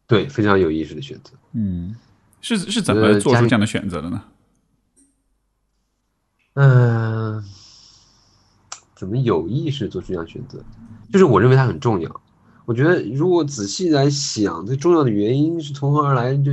[0.07, 1.31] 对，非常有意识的选择。
[1.53, 1.95] 嗯，
[2.41, 4.23] 是是怎么做出这样的选择的呢？
[6.53, 7.43] 嗯，
[8.95, 10.63] 怎么有意识做出这样选择？
[11.11, 12.21] 就是我认为它很重要。
[12.65, 16.35] 我觉得如果仔细来想，最重要的原因是从何而来？
[16.35, 16.51] 就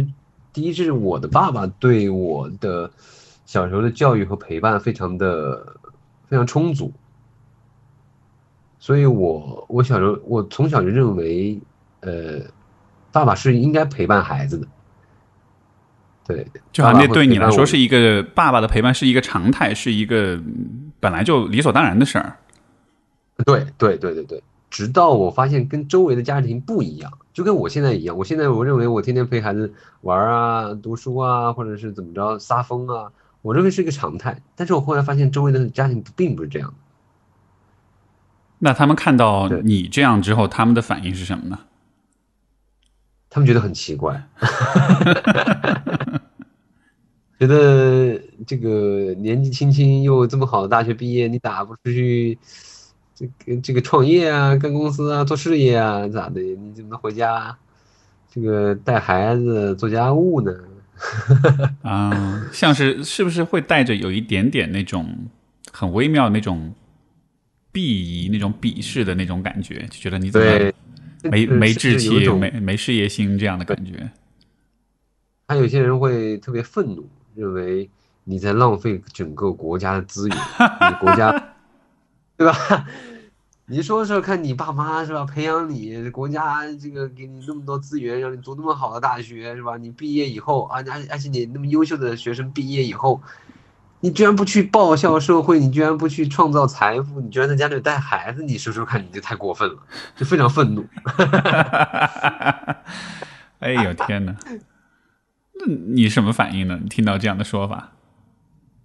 [0.52, 2.90] 第一是我的爸爸对我的
[3.46, 5.76] 小时候的教育和陪伴非常的
[6.28, 6.92] 非常充足，
[8.78, 11.58] 所以我我小时候我从小就认为，
[12.00, 12.40] 呃，
[13.10, 14.66] 爸爸是应该陪伴孩子的。
[16.26, 22.36] 对，就好像对你来说是一个爸爸的陪伴是一个常态，是一个嗯本来就理所当然的事儿。
[23.44, 24.42] 对对对对对，
[24.72, 28.16] 直到我发现跟周围的家庭不一样，就跟我现在一样。
[28.16, 34.40] 我现在我认为我天天陪孩子玩啊、读书啊，或者是怎么着撒疯啊，我认为是一个常态。
[34.56, 36.72] 但是我后来发现周围的家庭并不是这样。
[38.60, 41.58] 那他们看到你这样之后，他们的反应是什么呢？
[43.28, 44.26] 他们觉得很奇怪，
[47.38, 52.38] 觉得这个年纪轻轻又这么好的大学毕业，你咋不出去
[53.44, 56.40] 这个这个创业啊、干公司啊、做事业啊，咋的？
[56.40, 57.56] 你怎么回家
[58.28, 60.52] 这个带孩子、做家务呢？
[61.82, 65.28] 啊，像是是不是会带着有一点点那种
[65.72, 66.74] 很微妙的那种
[67.72, 70.72] 鄙夷、那种鄙视的那种感觉，就觉得你怎么，
[71.30, 74.10] 没没志气、没没事业心这样的感觉？
[75.48, 77.88] 还有些人会特别愤怒，认为
[78.24, 80.36] 你在浪费整个国家的资源，
[80.90, 81.54] 你国家，
[82.36, 82.86] 对吧？
[83.66, 89.76] 你说说看，你爸妈是吧，培养你，国家这个给你那么多资源，让你读那么好的大学是吧？
[89.76, 93.22] 你毕业以后啊，而而且你那么优秀的学生毕业以后，
[94.00, 99.76] 你居然不去报效社会，你居然不去创造财富，你居然在家里带孩子，你说说看，你就太过分了，
[100.16, 100.84] 就非常愤怒。
[103.60, 104.34] 哎呦天哪！
[105.54, 106.80] 那你什么反应呢？
[106.82, 107.92] 你听到这样的说法？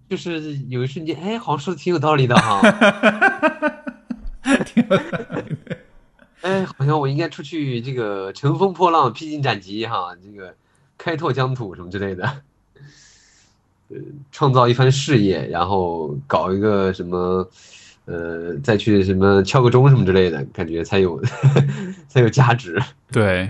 [0.08, 2.62] 就是有一瞬间，哎，好像说的挺有道理的哈。
[6.42, 10.54] 哎，好像我应该出去这个乘风破浪、披荆斩棘哈，这个
[10.98, 12.24] 开拓疆土什么之类的，
[13.90, 13.98] 呃，
[14.32, 17.50] 创造一番事业，然后搞一个什么，
[18.06, 21.20] 呃，再去什么敲个钟什么之类的，感觉才有
[22.08, 22.80] 才有价值。
[23.12, 23.50] 对，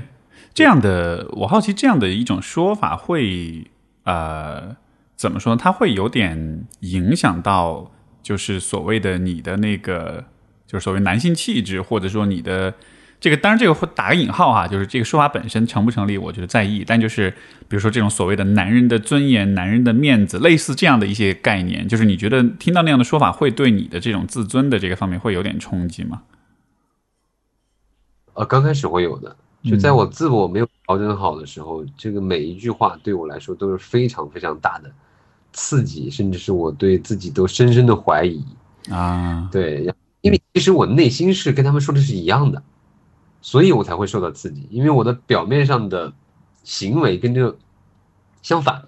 [0.53, 3.69] 这样的我好奇，这样的一种说法会
[4.05, 4.77] 呃
[5.17, 5.57] 怎么说？
[5.57, 7.91] 它会有点影响到，
[8.23, 10.23] 就是所谓的你的那个。
[10.67, 12.73] 就是所谓男性气质，或者说你的
[13.19, 16.83] 这个，当然这个会打个引号哈，就是这个说法本身成不成立，我觉得在意。
[16.85, 17.31] 但就是
[17.67, 26.21] 比如说这种所谓的男人的尊严、男人的面子，类似这样的一些概念，就是你觉得听到那样的说法，会对你的这种自尊的这个方面会有点冲击吗？
[28.33, 34.91] 呃，刚开始会有的，就在我自我没有调整好的时候，这个每一句话对我来说都是非常非常大的
[35.53, 38.45] 刺激，甚至是我对自己都深深的怀疑
[38.91, 39.91] 啊，对。
[40.21, 42.63] 因为其实我内心是跟他们说的是一样的，
[43.41, 44.67] 所以我才会受到刺激。
[44.71, 46.11] 因为我的表面上的
[46.63, 47.57] 行为跟这个
[48.41, 48.87] 相反，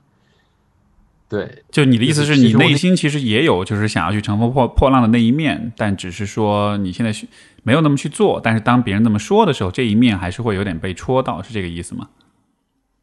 [1.29, 7.27] 对，就你的意思是你内心其实也有就是想要去乘风破破浪的那一面，但只是说你现在
[7.63, 8.41] 没有那么去做。
[8.43, 12.09] 但是当别人那么说的时候，这一面还是会有点被戳到，是这个意思吗？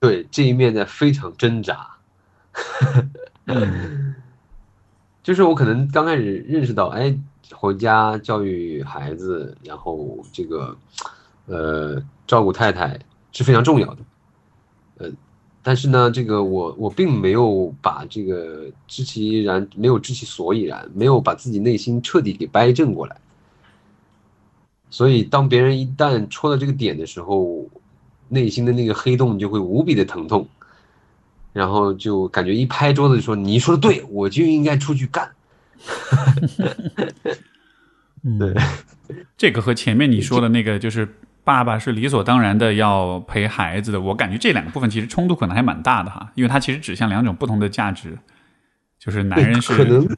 [0.00, 1.88] 对，这一面在非常挣扎。
[3.46, 4.14] 嗯
[5.22, 7.16] 就是我可能刚开始认识到，哎。
[7.54, 10.76] 回家教育孩子，然后这个，
[11.46, 12.98] 呃，照顾太太
[13.32, 13.98] 是非常重要的，
[14.98, 15.10] 呃，
[15.62, 23.16] 但是呢，这个我我并没有把这个知其然，没有知其所以然，没有把自己内心彻底给掰正过来，
[24.90, 27.64] 所以当别人一旦戳到这个点的时候，
[28.28, 30.48] 内心的那个黑洞就会无比的疼痛，
[31.52, 35.30] 然后就感觉一拍桌子就说：“你说的对，我就应该出去干。”
[38.38, 38.54] 对，
[39.36, 41.08] 这个和前面你说的那个，就是
[41.44, 48.18] 爸爸是理所当然的要陪孩子的，我感觉这两个部分其实冲突可能还蛮大的哈，因为它其实指向两种不同的价值，
[48.98, 50.08] 就是男人是可能，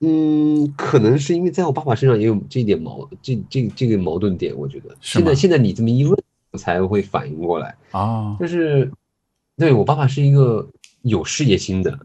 [0.00, 4.96] 嗯，可能是因为在我爸爸身上也有这一点矛，这这这个矛盾点，我觉得。
[5.00, 6.16] 现在现在你这么一问，
[6.52, 7.74] 我才会反应过来。
[7.90, 8.88] 啊，就是
[9.56, 10.68] 对我爸爸是一个
[11.02, 11.98] 有事业心的。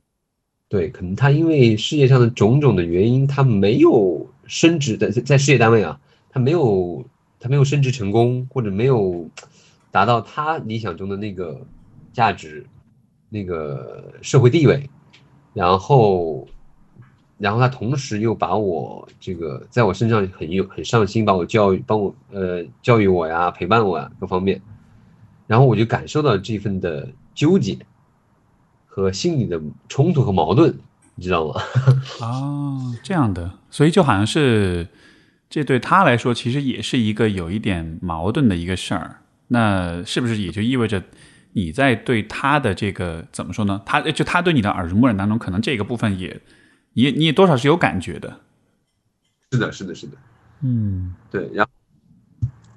[0.67, 5.99] 对，可能他因为事业上的种种的原因，他没有升职的，在事业单位啊，
[6.29, 7.05] 他没有
[7.39, 9.29] 他没有升职成功，或者没有
[9.91, 11.61] 达到他理想中的那个
[12.11, 12.65] 价值，
[13.29, 14.89] 那个社会地位，
[15.53, 16.47] 然后，
[17.37, 24.59] 然后他同时又把我这个在我身上很有很上心，把我教育，帮我呃教育我呀，陪伴我呀，各方面，
[25.45, 27.77] 然后我就感受到这份的纠结。
[28.95, 30.73] 和心理的冲突和矛盾，
[31.15, 31.61] 你知道吗？
[32.21, 34.87] 哦， 这样的，所以就好像是
[35.49, 39.19] 这对他来说，其实也是一个有一点矛盾的一个事儿。
[39.49, 41.03] 那是不是也就意味着
[41.51, 43.81] 你在对他的这个怎么说呢？
[43.85, 46.39] 他就他对你的耳濡目染当中，可能这个部分也，
[46.93, 48.39] 你你也多少是有感觉的。
[49.51, 50.15] 是的，是的，是的。
[50.61, 51.49] 嗯，对。
[51.53, 51.67] 然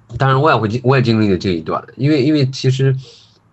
[0.09, 2.93] 后，当然我也会经我也经历了这一段，因为因为其实。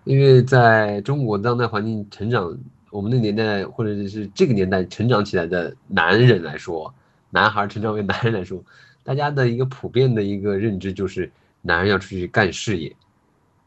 [0.07, 2.57] 因为在中国当代环境成长，
[2.91, 6.95] 我们那年代或者是这个年代成长起来的男人来说，
[7.29, 8.65] 男孩成长为男人来说，
[9.03, 11.29] 大家的一个普遍的一个认知就是，
[11.61, 12.95] 男人要出去干事业，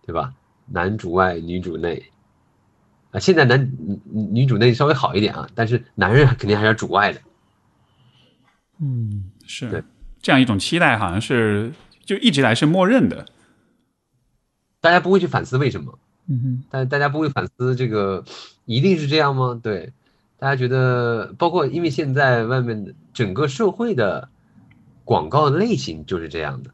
[0.06, 0.34] 对吧？
[0.66, 2.02] 男主外女主内，
[3.12, 3.70] 啊，现在男
[4.06, 7.20] 女女主内稍微好一点啊，但是男人肯定还是主外的。
[8.80, 9.84] 嗯，是
[10.22, 11.74] 这样一种期待，好像是
[12.06, 13.26] 就一直来是默认的，
[14.80, 16.00] 大家不会去反思为什么。
[16.32, 18.24] 嗯哼，但大家不会反思这个，
[18.66, 19.60] 一定是这样吗？
[19.64, 19.92] 对，
[20.38, 24.30] 大家觉得，包括因为现在外面的整个社会的
[25.04, 26.70] 广告类型就是这样的，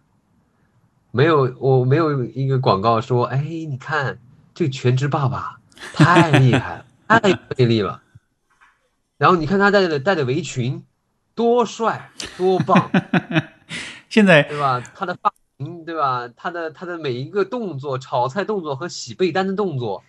[1.11, 4.19] 没有我没有一个广告说，哎，你看
[4.53, 5.61] 这个全职爸爸
[5.93, 8.01] 太厉害了，太魅力了，
[9.17, 10.83] 然后你看他戴的戴的围裙
[11.33, 12.91] 多帅多棒，
[14.09, 14.83] 现在对吧？
[14.93, 15.31] 他的发。
[15.57, 16.27] 嗯，对吧？
[16.35, 20.03] 他的他的每一个动作，炒菜动作和洗被单的动作，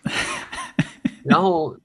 [1.23, 1.77] 然后，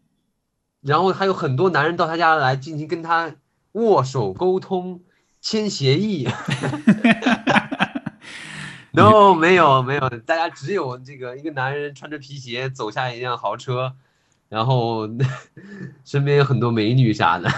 [0.80, 3.36] 然后还有很多男人到他家来进行跟他
[3.72, 5.00] 握手沟通、
[5.40, 6.28] 签协议。
[8.94, 13.94] No，没有没有，大家只有这个一个男人穿着皮鞋走下一辆豪车，
[14.48, 15.08] 然后
[16.04, 17.48] 身边有很多美女啥的。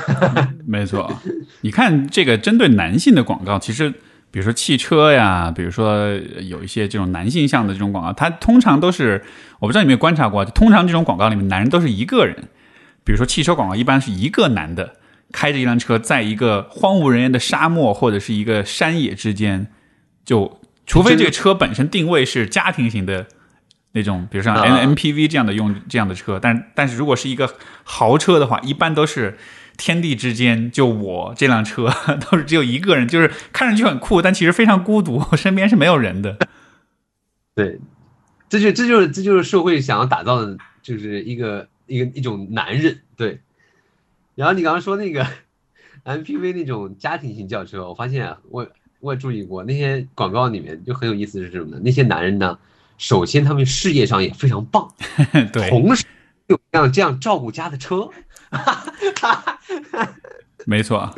[0.67, 1.11] 没错，
[1.63, 3.95] 你看这个针对男性的广告，其实。
[4.35, 6.09] 比如说汽车呀，比如说
[6.43, 9.23] 有一些这种男性向的这种广告，它通常都是
[9.61, 12.49] 我不知道你有没有观察过，通常这种广告里面男人都是一个人。
[13.05, 14.97] 比如说汽车广告，一般是一个男的
[15.31, 19.69] 开着一辆车，在一个荒无人烟的沙漠或者是一个山野之间，
[20.25, 23.29] 就除非这个车本身定位是家庭型的
[23.93, 27.49] 那种，比如像 N MPV 这样的用这样的车，但但是如果是一个
[27.85, 29.39] 豪车的话，一般都是
[29.77, 31.89] 天地之间就我这辆车
[32.31, 36.39] 都是只有一个人，就是看上去很酷，但其实非常孤独， 身边是没有人的。
[37.55, 37.79] 对，
[38.49, 43.01] 这就这就是这就是社会想要打造的，就是一个一个一种男人。
[43.17, 43.41] 对，
[44.35, 45.27] 然后你刚刚说那个
[46.05, 48.67] MPV 那种家庭型轿车，我发现啊，我。
[49.01, 51.79] 我也注意过那些广告里面就很有意思是什么呢？
[51.85, 52.59] 那些男人呢，
[52.97, 54.91] 首先他们事业上也非常棒，
[55.53, 56.07] 对，同时
[56.49, 58.09] 有像这样照顾家的车，
[60.67, 61.15] 没错，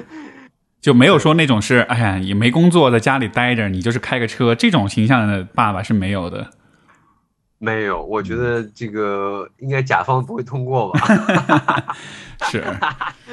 [0.81, 6.51] 就没有说那种是哎呀也没工作在家里待着，你就是开个车这种形象的爸爸是没有的。
[7.59, 11.97] 没有，我觉得这个应该甲方不会通过吧？
[12.51, 12.63] 是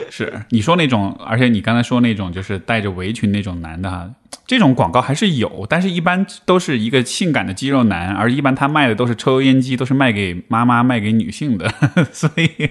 [0.09, 4.09] 是，你说那种，而且你刚才说那种，就是带着围裙那种男的哈，
[4.47, 11.69] 这种广告还是有，但是一般都是一个性感的肌肉男，而一般他卖的都是抽油烟机，都是卖给妈妈、卖给女性的，
[12.13, 12.69] 所以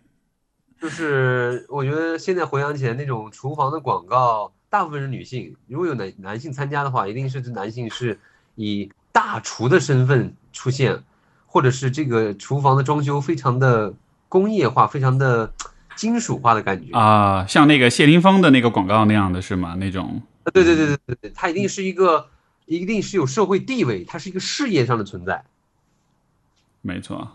[0.80, 8.18] 就是我觉得现在回想起来，那种厨房的广告，大部分是女性，如果有男男性参加的话，一定是男性是
[8.54, 10.32] 以大厨的身份。
[10.60, 11.02] 出现，
[11.46, 13.94] 或者是这个厨房的装修非常的
[14.28, 15.50] 工业化，非常的
[15.96, 19.76] 金属化的感觉啊，像那个谢霆锋的那个广告那样的是吗？
[19.78, 20.20] 那种？
[20.52, 22.26] 对对对对对对，它一定是一个，
[22.66, 25.42] 一定是有社会地位，它是一个事业上的存在。
[26.82, 27.26] 没错，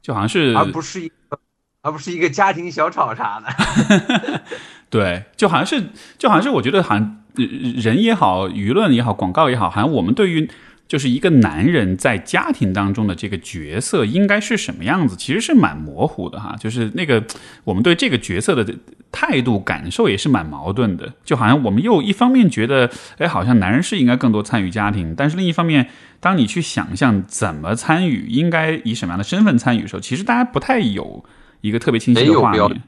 [0.00, 1.38] 就好像是，而不是一个，
[1.82, 4.42] 而不是一个家庭小吵啥的。
[4.88, 10.50] 对，就好像是，就好像是，我觉得好像人也好，舆论也好，广告也好，好像我们对于。
[10.90, 16.56] 就是一个男人在家庭当中的这个角色应该是什么样子，其实是蛮模糊的哈。
[16.58, 17.24] 就是那个
[17.62, 18.74] 我们对这个角色的
[19.12, 21.14] 态度感受也是蛮矛盾的。
[21.24, 31.24] 就好像我们又一方面觉得，哎，好像男人是应该更多参与家庭，但是另一方面，当你去想象怎么参与，应该以什么样的身份参与的时候，其实大家不太有
[31.60, 32.82] 一个特别清晰的画面。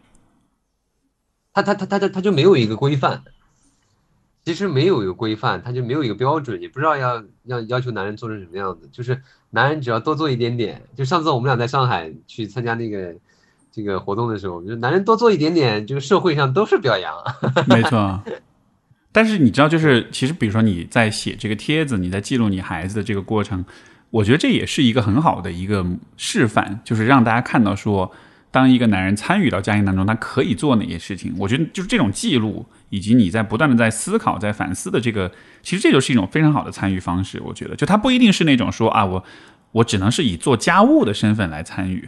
[1.55, 3.23] 他他他他他他就没有一个规范。
[4.45, 8.89] 其实没有一个规范，他就没有一个标准，也不知道要要要求男人做成什么样子。
[8.91, 10.83] 就是男人只要多做一点点。
[10.97, 13.15] 就上次我们俩在上海去参加那个
[13.71, 17.15] 这个活动的时候，就男人多做一点点，就是社会上都是表扬。
[17.69, 18.21] 没错。
[19.13, 23.65] 但是你知道，就是其实比如说你在写这个帖子，你在记录你孩子的这个过程，
[24.11, 28.11] 我觉得这也是一个很好的一个示范，就是让大家看到说，
[28.53, 31.35] 当一个男人参与到家庭当中，他可以做哪些事情。
[31.37, 32.65] 我觉得就是这种记录。
[32.93, 37.41] 以及你在不断的在思考、在反思的这个，其实这就是一种非常好的参与方式。
[37.43, 39.25] 我觉得，就他不一定是那种说啊，我
[39.71, 42.07] 我只能是以做家务的身份来参与，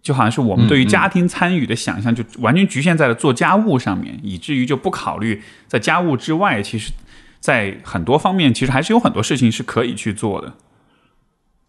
[0.00, 6.92] 就好像是我们对于家庭参与的想象，就完全局限在了做家务上面，以至于就不考虑在家务之外，其实，
[7.40, 10.54] 在很多方面，其实还是有很多事情是可以去做的。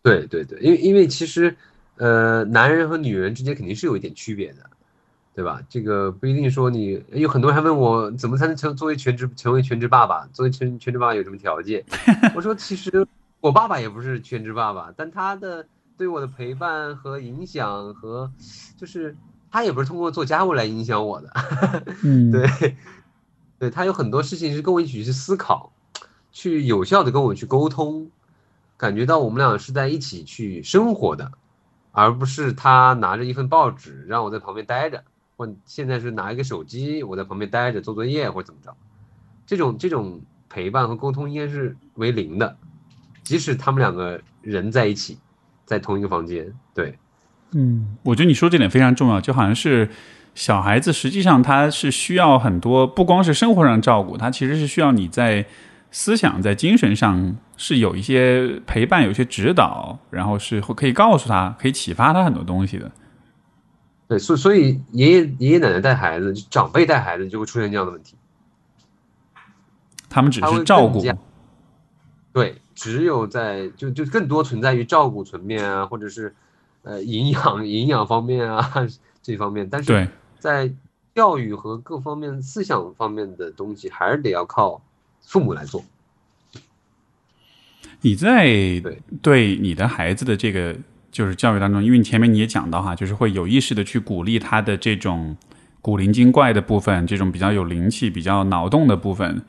[0.03, 1.57] 对对对，因为因为其实，
[1.97, 4.69] 呃，男人和女人之间肯定是有一点区别的。
[5.37, 5.61] 对吧？
[5.69, 10.27] 这个不一定说你有很多人还问我怎么才能成作为全职成为全职爸爸？
[10.33, 11.85] 作为全全职爸爸有什么条件？
[12.35, 13.05] 我说其实
[13.39, 15.63] 我爸爸也不是全职爸爸，但他的
[15.95, 18.31] 对我的陪伴和影响和
[18.77, 19.15] 就是
[19.51, 21.31] 他也不是通过做家务来影响我的。
[22.03, 22.75] 嗯，对，
[23.59, 25.71] 对他有很多事情是跟我一起去思考，
[26.31, 28.09] 去有效的跟我去沟通，
[28.75, 31.31] 感觉到我们俩是在一起去生活的，
[31.97, 35.03] 而不是他拿着一份报纸让我在旁边待着。
[35.35, 38.75] 或现在是拿一个手机，我在旁边待着做作业或者怎么着，
[39.45, 42.57] 这种这种陪伴和沟通应该是为零的，
[43.21, 45.19] 即使他们两个人在一起，
[45.63, 46.97] 在同一个房间，对，
[47.51, 49.87] 嗯，我觉得你说这点非常重要，就好像是
[50.33, 55.45] 小孩子实际上他是需要很多，不光是生活上照顾，他其实是需要你在
[55.91, 62.91] 思想在精神上是有一些陪伴，有些指导，然后是会可以告诉他，可以启发他很多东西的。
[64.07, 68.15] 对，所所以爷爷爷爷奶奶带孩子，长辈带孩子就会出现这样的问题。
[70.09, 71.03] 他们只是照顾。
[72.31, 76.35] 对，只有在就就更多存在于照顾层面啊，或者是
[76.83, 78.71] 呃营养营养方面啊
[79.21, 80.07] 这方面，但是
[80.39, 80.71] 在
[81.15, 84.81] 教育和各方面思想方面的东西，还是得要靠
[85.25, 85.83] 父母来做。
[88.01, 88.81] 你在
[89.21, 90.75] 对你的孩子的这个。
[91.09, 95.35] 就是教育当中，因为前面你也讲到哈，就是会有意识的去鼓励他的这种
[95.81, 99.41] 古灵精怪的部分，这种比较有灵气、比较脑洞的部分，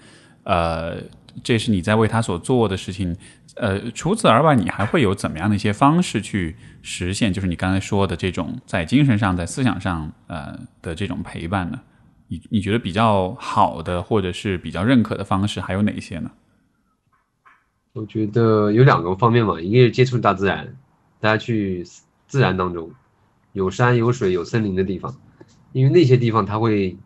[0.45, 0.97] 呃，
[1.43, 3.15] 这是你在为他所做的事情。
[3.57, 7.35] 呃，除此而外，你还会有怎么样的一些方式去实现？
[7.35, 11.81] 就是你刚才说的这种在精神上、在思想上呃的这种陪伴呢？
[12.29, 16.31] 你你觉得比较好的，或者是比较认可的方式还有哪一些呢？
[17.95, 20.77] 我觉得有两个方面嘛，一个是接触大自然，
[21.21, 21.85] 大家去
[22.27, 22.91] 自然当中，
[23.53, 25.17] 有山有水有森林的地方，
[25.73, 26.97] 因为那些地方它会，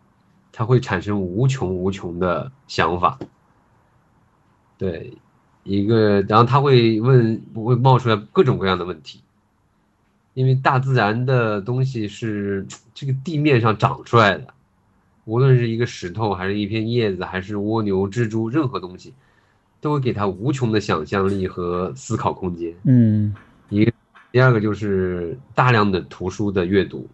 [0.51, 3.17] 它会产生无穷无穷的想法。
[4.77, 5.17] 对，
[5.63, 9.23] 一个，然后他会问，会冒出来各种各样的问题，
[10.33, 14.53] 因为大自然的东西是 这个地面上长出来的，
[15.25, 19.13] 无论是一个石头，还是一片叶子，还是蜗牛、蜘蛛，任何东西。
[19.81, 22.73] 都会给他无穷的想象力和思考空间。
[22.85, 23.35] 嗯，
[23.67, 23.91] 一个
[24.31, 27.05] 第二个就是大量的图书的阅读，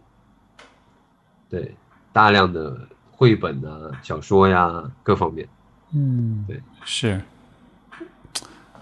[1.49, 1.73] 对，
[2.13, 2.77] 大量的
[3.09, 5.49] 绘本啊、小说呀，各方面。
[5.95, 7.19] 嗯，对，是。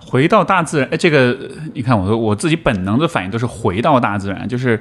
[0.01, 4.77] 回到大自然，哎，这个你看，我我自己本能的反应都是回到大自然，就是。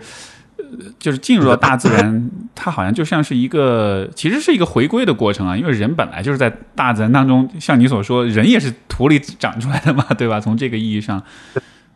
[0.99, 5.57] 就是进入到大自然，它好像就像是一个，其实是一个回归的过程啊。
[5.57, 10.41] 因为人本来就是在大自然当中，像你所说，人也是土里长出来的嘛，对吧？
[10.41, 11.23] 从这个意义上，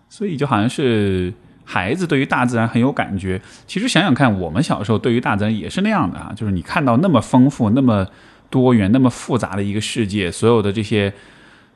[0.09, 1.33] 所以就好像是
[1.65, 3.41] 孩子对于大自然很有感觉。
[3.67, 8.07] 其实想想看，我们小时候对于大自然也是那样的啊，就是你看到那么丰富、那么
[8.51, 11.13] 多元、那么复杂的一个世界，所有的这些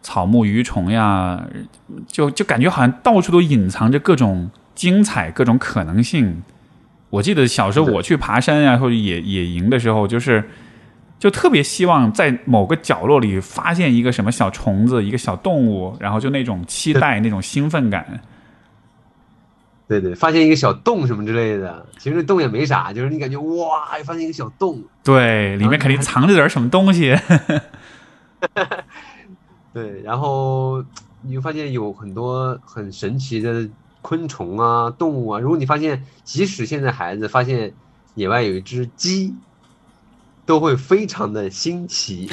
[0.02, 1.42] 草木鱼虫呀，
[2.06, 6.42] 就就感觉好像到处都隐藏着各种精彩、各种可能性。
[7.14, 10.50] 我记得小时候我去爬山呀，或者野野营的时候，就是
[11.20, 18.20] 就特别希望在某个角落里发现一个什么小虫子、一个小动物，然后就那种期待、那种兴奋感。
[19.86, 27.16] 对对，发现一个小洞什么之类的，其实洞也没啥，就是你感觉哇，发现一个小洞，对，里面肯定藏着点什么东西。
[29.72, 30.82] 对，然后
[31.22, 33.68] 你就发现有很多很神奇的。
[34.04, 37.72] 昆虫啊，动物啊，如果你发现，即使现在孩子发现
[38.14, 39.34] 野外有一只鸡，
[40.44, 42.28] 都会非常的新奇。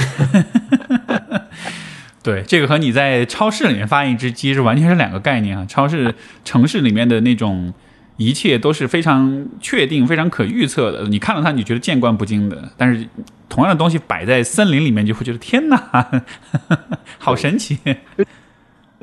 [2.21, 5.65] 对，这个和你在超市里面发现一只鸡是完全是两个概念啊。
[5.65, 6.13] 超市、
[6.43, 7.73] 城市里面的那种
[8.17, 11.07] 一切都是非常确定、非常可预测的。
[11.07, 13.07] 你看到它，你觉得见惯不惊的；但是
[13.47, 16.21] 同样的东西摆在森林里面，就会觉得天哪，
[17.17, 17.79] 好神奇。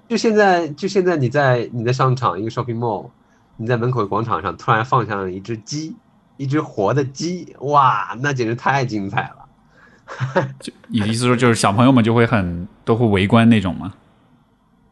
[0.09, 3.11] 就现在，就现在，你在你在商场一个 shopping mall，
[3.59, 5.94] 你在门口广场上突然放下了一只鸡，
[6.38, 10.48] 一只活的鸡，哇，那简直太精彩了！
[10.61, 13.92] 就你的意思说，就是小朋友们就会很都会围观那种吗？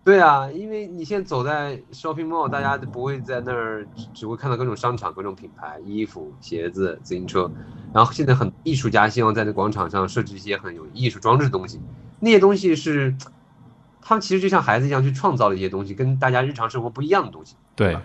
[0.05, 7.51] 对啊，因为你现在走在 shopping mall，大家都不会在那儿，只会看到各种商场、各种品牌、衣服、鞋子、自行车。
[7.95, 11.81] 然后现在很艺术家希望在那广场上设置一些很有艺术装置的东西，
[12.21, 13.17] 那些东西是。
[14.09, 17.57] 他们其实就像孩子一样去创造了一些东西，跟大家日常生活不一样的东西。
[17.75, 17.99] 对。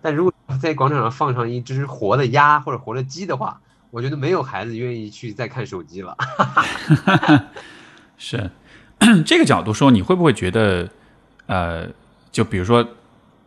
[0.00, 0.32] 但如果
[0.62, 6.16] 在广场上放上一只活的鸭或者活的鸡的话，我觉得没有孩子愿意去再看手机了。
[8.16, 8.48] 是，
[9.26, 10.88] 这个角度说，你会不会觉得，
[11.46, 11.88] 呃，
[12.30, 12.86] 就比如说，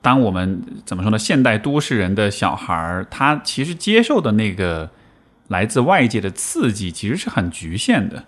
[0.02, 1.18] 当我们怎么说呢？
[1.18, 4.90] 现代都市人的小孩儿，他其实接受的那个
[5.48, 8.26] 来自外界的刺激，其实是很局限的。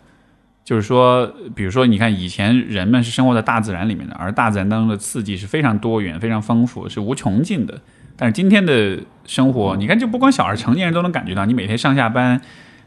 [0.63, 7.81] 就是说，比如说，你看以前人们是生活在大自然里面的，而大自然当中的刺激是非常多元、非常丰富，是无穷尽的。
[8.15, 12.39] 但是今天的生活，你看，就不光小孩，成年人都能感觉到，你每天上下班，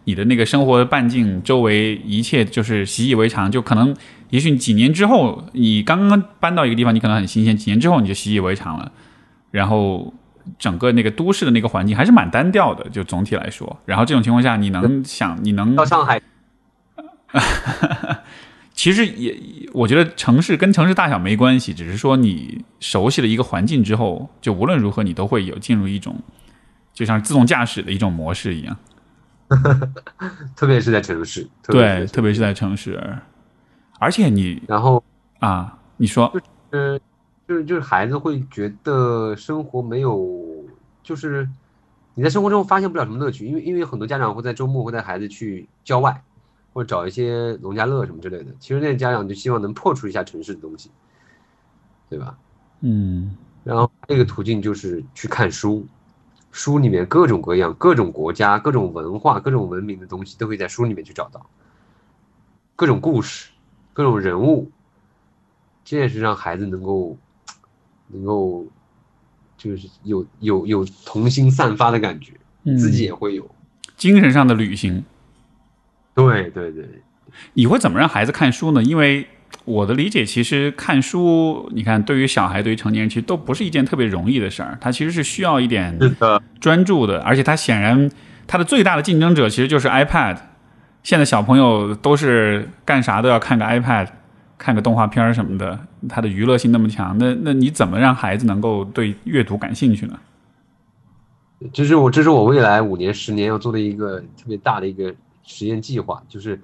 [0.04, 3.50] 你的那个生活半径周围一切就是习以为常。
[3.50, 3.94] 就可能，
[4.30, 8.90] 也许几年之后，你刚刚搬到一个地方，你可能很新鲜，几年之后你就习以为常了。
[9.50, 10.14] 然后
[10.58, 13.78] 整个那个都市的那个环境还是蛮单调的，就总体来说。
[13.84, 16.22] 然后这种情况下，你能想，你能到上海。
[18.72, 19.34] 其实也，
[19.72, 26.14] 我觉得城市跟城市大小没关系，只是说你熟悉了一个环境之后，就无论如何你都会有进入一种，
[26.92, 28.76] 就像自动驾驶的一种模式一样。
[30.54, 33.00] 特别是在城市，对，特别是在城市，
[33.98, 35.02] 而且你，然后
[35.38, 36.30] 啊，你说，
[36.70, 37.00] 就是
[37.48, 40.64] 就是就是孩子会觉得生活没有，
[41.02, 41.48] 就是
[42.14, 46.22] 你在生活中发现不了什么乐趣，因为因为很多家长会在周末会带孩子去郊外。
[46.76, 50.90] 或者找一些农家乐什么之类的，其实那些家长就希望能破除一下城市的东西，
[52.10, 52.36] 对吧？
[52.82, 55.86] 嗯，然后这个途径就是去看书，
[56.52, 61.48] 书里面各种各样、各种国家、各种文化、各种文明的东西都会在书里面去找到，
[62.76, 63.48] 各种故事、
[63.94, 64.70] 各种人物，
[65.82, 67.16] 这也是让孩子能够
[68.08, 68.66] 能够
[69.56, 72.34] 就是有有有童心散发的感觉，
[72.76, 73.50] 自己也会有
[73.96, 75.02] 精神上的旅行。
[76.16, 76.84] 对对对，
[77.52, 78.82] 你会怎么让孩子看书呢？
[78.82, 79.26] 因为
[79.64, 84.76] 我的理解，其实看书，你看，对于小孩，对于成年人，其实都不是一件特别容易的事儿。
[84.80, 85.96] 他其实是需要一点
[86.58, 88.10] 专注的，而且他显然
[88.46, 90.38] 他的最大的竞争者其实就是 iPad。
[91.02, 94.08] 现在小朋友都是干啥都要看个 iPad，
[94.58, 100.18] 看个动画片儿什么的，他的娱乐性那么强，那那你怎么让孩子能够对阅读感兴趣呢？
[101.72, 105.14] 这是我这是我未来五年十年要做的一个特别大的一个
[105.46, 106.60] 实验计划，就是，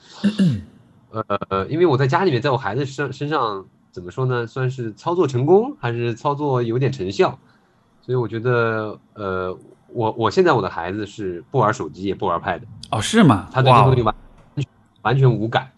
[1.11, 7.39] 呃，因为我在家里面，在我孩子身身上怎么说呢，算是操作成功，还是操作有点成效，
[8.01, 9.57] 所以我觉得，呃，
[9.89, 12.61] 我我现在我的孩子是不玩手机也不玩 Pad，
[12.91, 13.49] 哦，是吗？
[13.53, 14.15] 他对这哇东西完
[15.03, 15.71] 完全无感。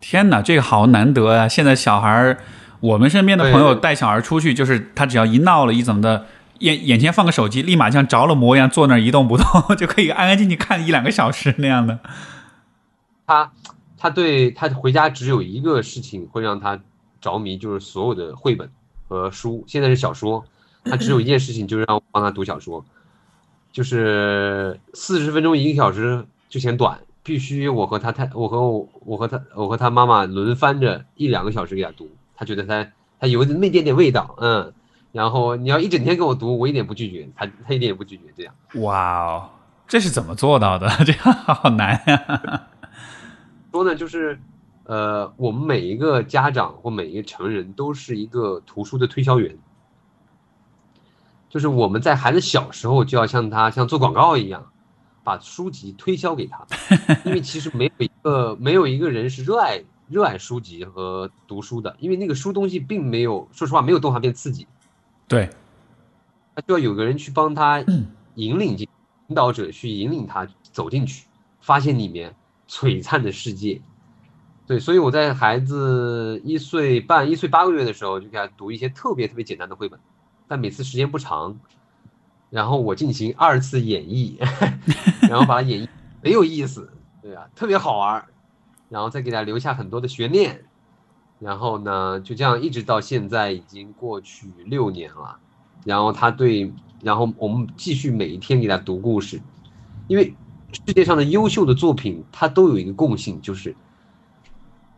[0.00, 1.48] 天哪，这个好难得啊！
[1.48, 2.38] 现在小孩儿，
[2.80, 6.26] 我们身边的朋友带小孩出去，就是他只要一闹了，一怎么的，
[6.58, 9.46] 眼眼前放个手机，立马像着了魔一样坐那儿一动不动，
[9.78, 12.00] 就可以安安静静看一两个小时那样的。
[13.26, 13.52] 他
[13.96, 16.78] 他对他回家只有一个事情会让他
[17.20, 18.70] 着迷，就是所有的绘本
[19.08, 19.64] 和书。
[19.66, 20.44] 现在是小说，
[20.84, 22.84] 他只有一件事情，就是让我帮他读小说，
[23.72, 32.10] 就是四十分钟一个小时就嫌短，必须我和他太我和我我和他我和他妈妈轮番着一两个小时给他读。
[32.36, 32.86] 他觉得他
[33.20, 34.72] 他有那么一点点味道，嗯。
[35.12, 38.52] 然后你要一整天给我读，我一点不拒绝，他他一点也不拒绝，这样。
[38.82, 39.48] 哇哦，
[39.86, 40.88] 这是怎么做到的？
[41.06, 42.66] 这样好难呀、
[43.74, 44.38] 说呢，就是，
[44.84, 49.58] 呃，我们每一个家长或每一个成人都是一个图书的推销员，
[51.48, 54.70] 就是我们在孩子小时候就要像他像做广告一样，
[55.24, 56.64] 把书籍推销给他，
[57.24, 64.68] 因为其实没有一个没有一个人是热爱热爱书籍和读书的，因为那个书东西并没有，说实话没有动画片刺激，
[65.26, 65.50] 对，
[66.54, 67.84] 他就要有个人去帮他
[68.36, 68.88] 引领进，
[69.26, 71.26] 引导者去引领他走进去，
[71.60, 72.36] 发现里面
[72.68, 73.80] 璀璨的世界。
[74.66, 80.00] 对，所以我在孩子一岁半、一岁八个月的时候，就给他读一些特别特别简单的绘本，
[80.48, 81.58] 但每次时间不长，
[82.48, 84.36] 然后我进行二次演绎，
[85.28, 85.88] 然后把它演绎
[86.22, 86.90] 很有意思，
[87.20, 88.24] 对啊，特别好玩，
[88.88, 90.64] 然后再给他留下很多的悬念，
[91.38, 95.38] 然后呢，就这样一直到现在已经过去六年了。
[95.84, 99.42] 然后他对，然后我们继续每一天给他读故事，
[100.08, 100.34] 因为
[100.74, 103.74] 世界上的优秀的作品，它都有一个共性，就是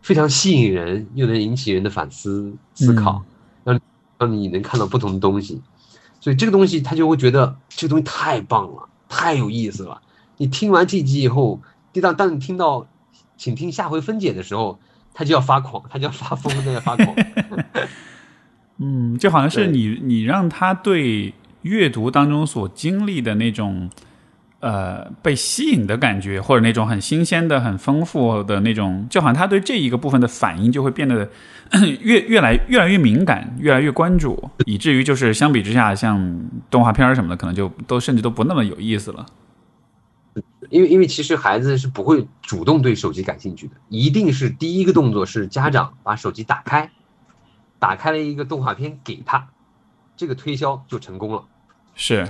[0.03, 3.23] 非常吸引人，又能引起人的反思思考，
[3.65, 3.79] 让
[4.19, 5.61] 让你能看到不同的东西。
[6.21, 10.01] 所以这个东西他就会觉得这个东西太棒了，太有意思了。
[10.39, 11.61] 你听完这集以后，
[12.03, 12.87] 当当你听到
[13.37, 14.79] “请听下回分解”的时候，
[15.15, 17.15] 他就要发狂，他就要发疯，在那发狂。
[18.79, 23.89] 嗯，就好像是你你让他对阅读当中所经历的那种
[24.67, 31.29] 呃被吸引的感觉，或者那种很新鲜的、很丰富的那种，就好像他对这一个部分的反应就会变得
[32.03, 39.25] 越越来越来越敏感，越来越关注， 以至于就是相比之下，像动画片什么的，可能就都甚至都不那么有意思了。
[40.69, 46.91] 因为因为其实孩子是不会主动对手机感兴趣的，一定是第一个动作是家长把手机打开，
[47.79, 49.49] 打开了一个动画片给他，
[50.17, 51.45] 这个推销就成功了。
[51.95, 52.29] 是，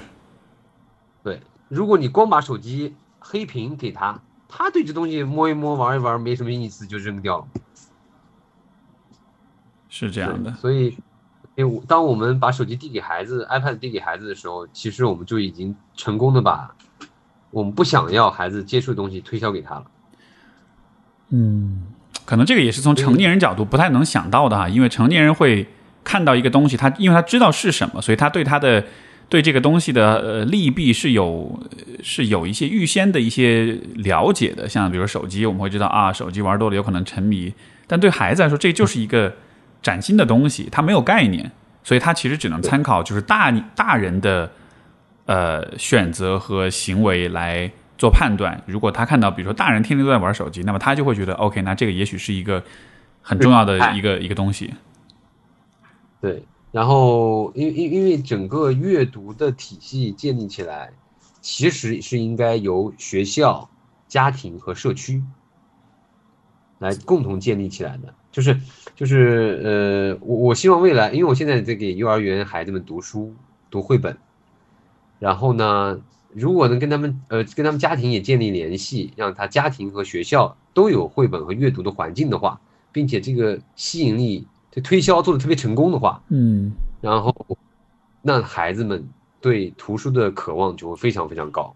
[1.25, 7.47] 对，如果你光把手机黑屏给他，他对这东西摸一摸玩一玩没什么意思就扔掉了。
[9.89, 10.97] 是这样的，所以，
[11.55, 16.75] 因为我当我们把手机递给孩子，iPad 递给孩子的时候，其实我们就已经成功的把
[17.51, 19.85] 我们不想要孩子接触的东西推销给他了。
[21.31, 21.87] 嗯，
[22.25, 25.67] 可能这个也是从成年人角度不太能想到的哈，因为成年人会
[26.05, 28.85] 看到一个东西，他因为他知道是什么，所以他对他的
[29.29, 31.61] 对这个东西的呃利弊是有
[32.03, 34.69] 是有一些预先的一些了解的。
[34.69, 37.53] 像比如手机，我们会知道啊，手机玩多了有可能沉迷，
[37.87, 39.35] 但对孩子来说，这就是一个
[39.83, 41.51] 崭新的东西，他没有概念，
[41.83, 44.51] 所以他其实只能参考就是大大人的
[45.25, 48.63] 呃选择和行为来做判断。
[48.67, 52.63] 如果他看到，比如说大人天天都在玩手机，那么他就会觉得 OK，那这个也许是一个
[53.23, 54.73] 很重要的一个一个东西。
[56.21, 56.43] 对，
[56.73, 60.93] 然后因因因为整个阅读的体系建立起来，
[61.41, 63.71] 其实是应该由学校、
[64.09, 65.23] 家庭和社区
[66.79, 68.15] 来共同建立起来的。
[68.31, 68.61] 就是
[68.95, 73.33] 就是呃，我我希望未来，因为我现在在给幼儿园孩子们读书、
[73.71, 74.19] 读绘本，
[75.19, 76.03] 然后呢，
[76.35, 82.61] 如果能跟他们呃跟他们家庭也建立联系，让他家庭和学校都有绘本和阅读的环境的话，
[82.93, 84.47] 并且这个吸引力。
[84.77, 86.71] 这推销做的特别成功的话，嗯，
[87.01, 87.35] 然后
[88.21, 89.09] 那孩子们
[89.41, 91.75] 对图书的渴望就会非常非常高。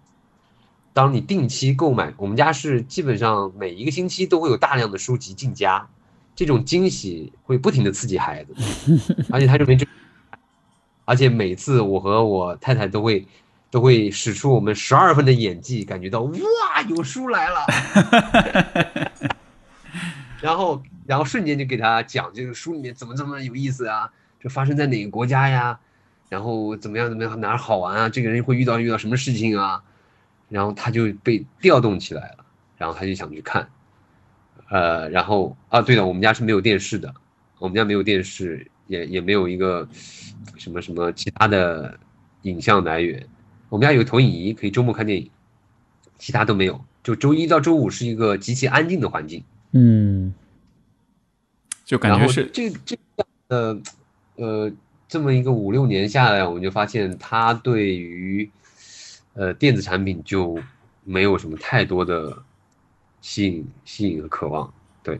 [0.92, 5.88] 当你定期购买，我们家是基本上每一个星期都会有大量的书籍进家，
[6.36, 8.54] 这种惊喜会不停的刺激孩子，
[9.32, 9.86] 而且他认为这，
[11.06, 13.26] 而且每次我和我太太都会
[13.70, 17.66] 都会使出我们十二分的演技，感觉到哇有书来了，
[20.42, 20.82] 然后。
[21.10, 25.76] 然后瞬间就给他讲这个书里面怎么这么有意思啊，就发生在哪个国家呀，
[26.28, 29.82] 然后怎么样怎么样哪儿好玩啊，这个人会遇到遇到什么事情啊，
[30.48, 32.44] 然后他就被调动起来了，
[32.78, 33.68] 然后他就想去看，
[34.68, 37.12] 呃，然后啊，对了，我们家是没有电视的，
[37.58, 39.88] 我们家没有电视，也也没有一个
[40.58, 41.98] 什么什么其他的
[42.42, 43.26] 影像来源，
[43.68, 45.28] 我们家有投影仪，可以周末看电影，
[46.18, 49.42] 其他都没有，就周一到周五是一个极其安静的环境。
[49.72, 50.34] 嗯，
[51.90, 53.80] 就感觉是这这样的，
[54.36, 54.72] 呃，
[55.08, 58.48] 这么一个五六年下来，我们就发现他对于
[59.34, 60.56] 呃电子产品就
[61.02, 62.44] 没有什么太多的
[63.20, 64.72] 吸引、吸引和渴望。
[65.02, 65.18] 对，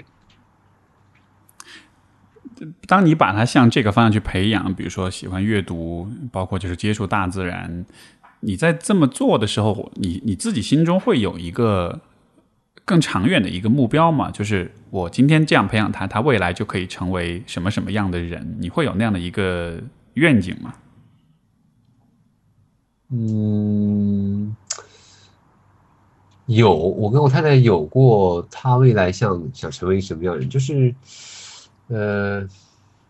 [2.87, 7.85] 当你把它向这个方向去培养，比如说喜欢阅读，包括就是接触大自然，
[8.39, 12.01] 你在这么做的时候，你你自己心中会有一个。
[12.91, 18.57] 更长远的一个目标嘛，就是我今天这样培养他，他未来就可以成为什么什么样的人？
[18.59, 19.81] 你会有那样的一个
[20.15, 20.75] 愿景吗？
[23.11, 24.57] 嗯，
[26.47, 30.93] 有，我跟我太太有过，他未来想想成为什么样的人，就是，
[31.87, 32.45] 呃，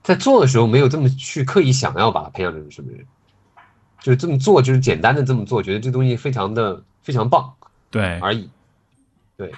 [0.03, 3.07] 在做的时候没有这么去刻意想要把他培养成什么人，
[4.03, 7.55] 就是这么做，就是简单的这么做，觉得这东西非常的非常棒，
[7.91, 8.51] 对而已，
[9.39, 9.51] 对。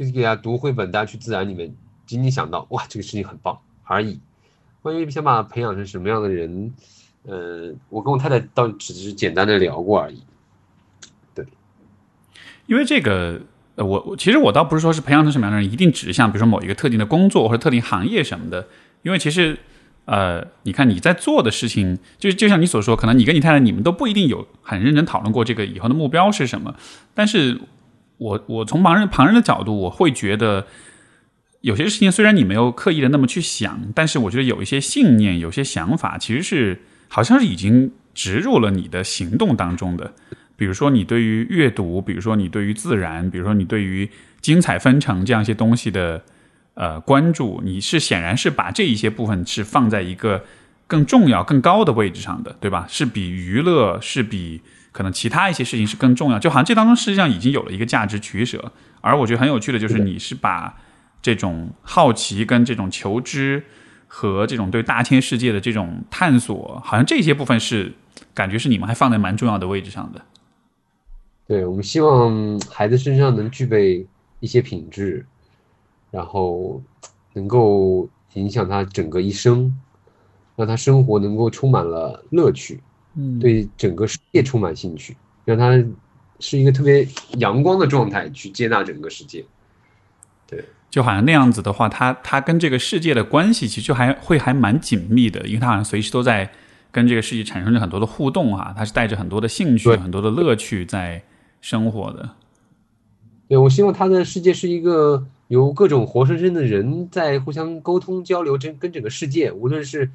[0.00, 1.70] 就是给他读绘本，大家去自然里面，
[2.06, 4.18] 仅仅想到哇，这个事情很棒而已。
[4.80, 6.72] 关于想把他培养成什么样的人，
[7.24, 10.22] 呃，我跟我太太倒只是简单的聊过而已。
[11.34, 11.44] 对，
[12.66, 13.42] 因为这个，
[13.74, 18.68] 呃，我其实我倒不是说是培养成什么样的人，一定指向比如说某一个特定的工作或者特定行业什么的。
[19.02, 19.58] 因为其实，
[20.06, 26.74] 呃，你看你在做的事情，就就像你所说，可能你跟你太太你们都不一定有很认真讨论过这个以后的目标是什么，
[27.12, 27.60] 但是。
[28.20, 30.66] 我我从旁人旁人的角度，我会觉得
[31.62, 40.12] 有些事情虽然你没有刻意的那么去想，但是我觉得有一些信念、有些想法，其实是好像是已经植入了你的行动当中的。
[40.54, 44.06] 比如说你对于阅读，比如说你对于自然，比如说你对于
[44.42, 46.22] 精彩纷呈这样一些东西的
[46.74, 50.44] 呃关注，你是显然是把这一些部分是放在一个
[50.86, 52.84] 更重要、更高的位置上的，对吧？
[52.86, 54.60] 是比娱乐，是比。
[54.92, 58.72] 可能其他一些事情是更重要，就好像这当中实际上已经有了一个价值取舍。
[59.00, 60.76] 而我觉得很有趣的就是，你是把
[61.22, 63.64] 这种好奇跟这种求知
[64.06, 67.94] 和这种对大千世界的这种探索，好像这些部分是
[68.34, 70.20] 感觉是你们还放在蛮重要的位置上的。
[71.46, 74.06] 对，我们希望孩子身上能具备
[74.40, 75.24] 一些品质，
[76.10, 76.82] 然后
[77.32, 79.74] 能够影响他整个一生，
[80.56, 82.80] 让他生活能够充满了乐趣。
[83.16, 85.72] 嗯，对整个世界充满兴趣，让他
[86.38, 87.06] 是一个特别
[87.38, 89.44] 阳光的状态去接纳整个世界。
[90.46, 96.50] 对，就好像那样子的话，他他跟这个世界的关系其实就还会还蛮紧密的，因为他好像随时都在
[96.92, 101.20] 跟这个世界产生着很多的互动啊，他是带着很多的兴趣、很多的乐趣在
[101.60, 102.30] 生活的。
[103.48, 110.08] 对，我希望他的世界是一个由各种活生生的人在互相沟通交流，这跟整个世界，无论是。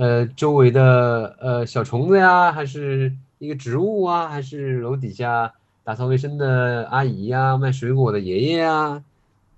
[0.00, 5.52] 呃，周围的呃小虫子呀，还是一个植物啊，还是楼底下
[5.84, 9.04] 打扫卫生的阿姨呀，卖水果的爷爷啊，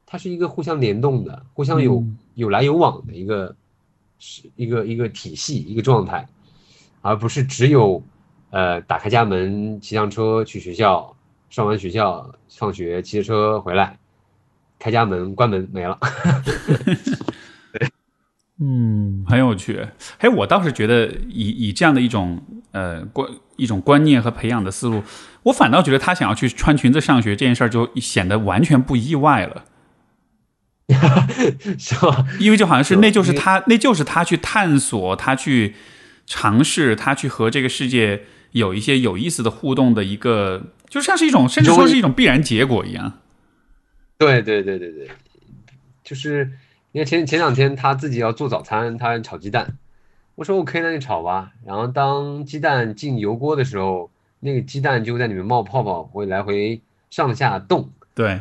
[0.05, 3.55] 它是一个互相联动的，互相有有来有往的一个
[4.19, 6.27] 是一个一个体系一个状态，
[7.03, 8.03] 而不是只有
[8.51, 11.15] 呃打开家门骑上车去学校，
[11.51, 13.97] 上完学校放学骑着车回来，
[14.81, 15.97] 开家门关门没了。
[18.65, 19.89] 嗯，很有趣。
[20.19, 22.41] 哎，我倒是觉得以以这样的一种
[22.71, 25.03] 呃观一种观念和培养的思路，
[25.43, 29.65] 我反倒觉得他想要去穿裙子上学这件事儿就显得完全不意外了，
[31.77, 32.25] 是吧？
[32.39, 35.75] 因为就好像是那就是他那就是他去探索，他去
[36.27, 43.15] 尝试，他去和这个世界有一些有意思的互动的一个，就像是一种甚至说是一种必然结果一样。
[44.19, 45.09] 对对对对对，
[46.05, 46.53] 就是。
[46.93, 49.79] 因为前前两天他自己要做早餐，他炒鸡蛋，
[50.35, 51.53] 我说 OK，那你炒吧。
[51.65, 57.91] 然后当鸡蛋进油锅的时候，那个鸡蛋就在里面冒泡泡，会来回上下动。
[58.15, 58.41] 对。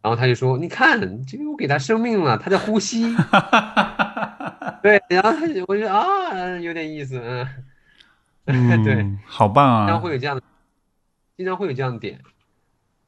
[0.00, 3.02] 然后他就说：“你看，这个我给他生命了，他在呼吸。
[4.80, 5.02] ”对。
[5.08, 7.46] 然后他就我觉得啊，有点意思，嗯。
[8.84, 9.86] 对，好棒啊！
[9.86, 10.42] 经常会有这样的，
[11.36, 12.20] 经常会有这样的点。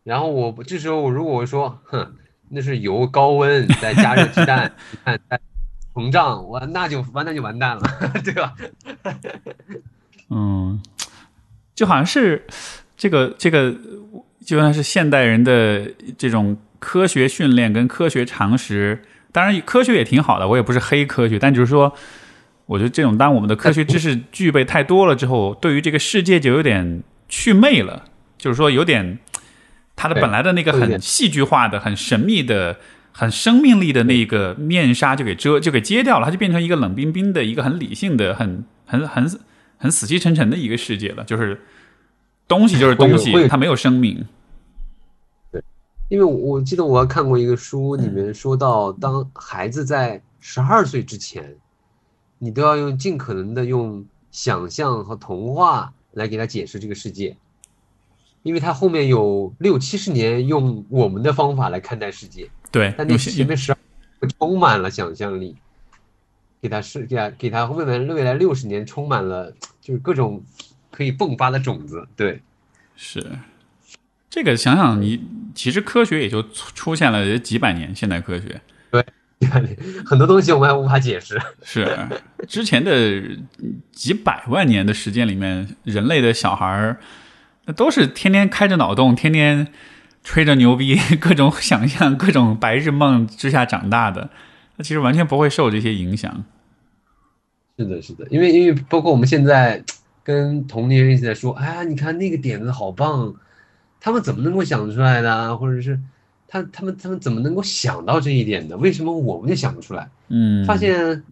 [0.02, 2.16] 然后我这时候如果我说，哼。
[2.50, 4.70] 那是油高温再加热鸡蛋，
[5.04, 5.18] 看
[5.94, 7.82] 膨胀，我那就完蛋就完蛋了，
[8.24, 8.54] 对吧？
[10.30, 10.80] 嗯，
[11.74, 12.44] 就好像是
[12.96, 13.74] 这个这个，
[14.44, 21.92] 就像是现代人的这种科学训练跟科学常识当然，科学也挺好的，我也不是黑科学，但就是说，
[22.66, 28.04] 我觉得这种当我们的科学知识具备太多了之后，对于这个世界就有点祛魅了，
[28.38, 29.18] 就是说有点
[30.00, 32.74] 它的本来的那个很戏剧化的、很神秘的、
[33.12, 39.30] 很生命力的那个面纱就给遮就给揭掉了，它就变成一个冷冰冰的、一个很理性的、很很很
[39.76, 41.60] 很死气沉沉的一个世界了，就是
[42.48, 44.24] 东西就是东西，它没有生命。
[45.52, 45.62] 对
[46.08, 51.56] 因为我记得我看过一个书，里面说到，当孩子在十二岁之前，
[52.38, 57.36] 你都要用尽可能的用想象和童话来给他解释这个世界，
[58.42, 62.48] 因为他后面有六七十年用我们的方法来看待世界。
[62.70, 63.78] 对，但那前面十二
[64.38, 65.56] 充满了想象力，
[66.60, 70.42] 给他是给他给他未来未来六十年充满了就是各种
[70.90, 72.06] 可以迸发的种子。
[72.16, 72.40] 对，
[72.96, 73.24] 是。
[74.32, 75.20] 这个想想，你
[75.56, 77.92] 其实科学也就出现了几百年。
[77.92, 79.04] 现代科学，对，
[80.06, 81.36] 很多东西我们还无法解释。
[81.64, 82.08] 是
[82.46, 83.20] 之前的
[83.90, 87.00] 几百万年的时间里面，人类的小孩儿那
[87.76, 89.68] 都是天天开着脑洞，天天
[90.22, 94.30] 吹着牛逼， 各种想象，各种白日梦之下长大的。
[94.76, 96.44] 那其实完全不会受这些影响。
[97.78, 99.82] 是的，是的，因为因为包括我们现在
[100.22, 103.34] 跟同龄人一直在说，哎呀，你看那个点子好棒。
[104.02, 105.54] 他们怎么能够想出来的？
[105.58, 106.00] 或者是
[106.48, 108.74] 他他们他们怎么能够想到这一点的？
[108.78, 110.08] 为什么我们就想不出来？
[110.28, 111.22] 嗯，发现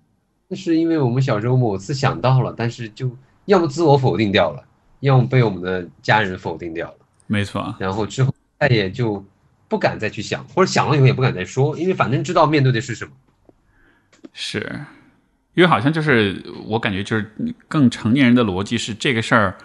[0.48, 3.10] 那是因为我们小时候某次想到了，但是就
[3.46, 4.62] 要么自我否定掉了，
[5.00, 6.96] 要么被我们的家人否定掉了。
[7.26, 7.74] 没错。
[7.78, 9.24] 然后之后再也就
[9.68, 13.12] 不敢再去想，或者想了以后也不敢再说，因为反正知道面对的是什么。
[14.32, 14.80] 是，
[15.54, 17.30] 因为好像就是我感觉就是
[17.68, 19.56] 更成年人的逻辑是这个事儿。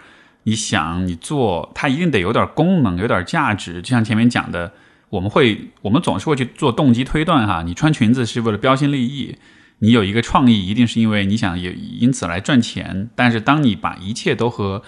[0.46, 3.80] 你想，你做它一定得有点功能，有点价值。
[3.80, 4.74] 就像前面讲的，
[5.08, 7.62] 我们会，我们总是会去做动机推断哈。
[7.62, 9.38] 你穿裙子是为了标新立异，
[9.78, 13.08] 你有一个创意，一定是因为你想也因此来赚钱。
[13.14, 14.82] 但是，当你把一切都和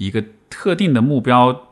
[0.00, 1.68] 一个特定的目标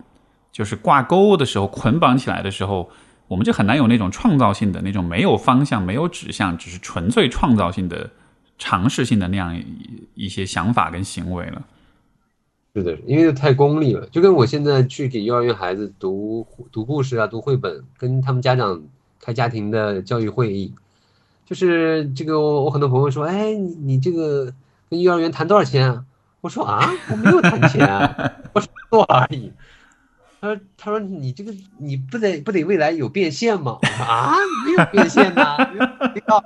[0.52, 2.90] 就是挂钩的时候，捆绑起来的时候，
[3.26, 8.10] 我们就很难有那种创造性的那种没有方向、没有指向，只是纯粹创造性的
[8.58, 9.58] 尝试性的那样
[10.14, 11.64] 一些想法跟行为了。
[12.74, 18.82] 是的，因为太功利了，就跟我现在去给幼儿园孩子读读故事啊、读绘本，跟他们家长
[19.18, 20.74] 开家庭的教育会议，
[21.46, 24.52] 就是这个我我很多朋友说，哎，你你这个
[24.90, 26.04] 跟幼儿园谈多少钱啊？
[26.40, 29.52] 我说啊，我没有谈钱啊， 我说做而已。
[30.40, 33.78] 他说他说你这个你不得不得未来有变现吗？
[33.82, 35.56] 我说啊，没有变现呐，
[36.14, 36.42] 没有。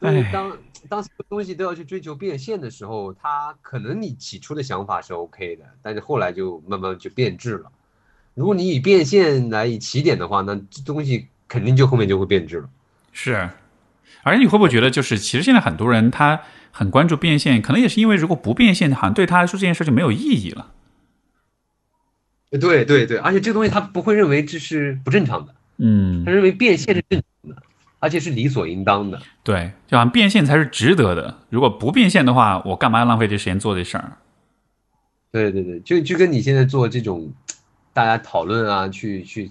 [0.22, 0.56] 哎，当。
[0.86, 7.72] 当所有东西都要去追求变现的时候，它可能你起初的想法是 OK 的，但是后来就慢慢就变质了。
[8.34, 12.68] 如果你以变现来以起点的话，那这东西肯定就后面就会变质了。
[13.12, 13.48] 是，
[14.22, 16.38] 而且你会不会觉得，就是其实现在很多人他
[16.76, 20.72] 很关注变现，可能也是因为如果不变现，好像对他来说这件事就没有意义了。
[22.50, 27.62] 对对对，而且这个东西他不会认为这是不正常的，嗯，他认为变现是正常的。
[28.00, 31.38] 而且是理所应当的，对，就好像变现才是值得的。
[31.48, 34.18] 如果不变现的话，我干嘛要浪费这时间做这事儿？
[35.32, 37.32] 对对对，就就跟你现在做这种，
[37.94, 39.50] 大家讨论啊，去去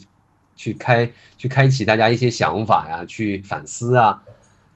[0.56, 4.22] 去开去开启大家一些想法呀，去反思啊，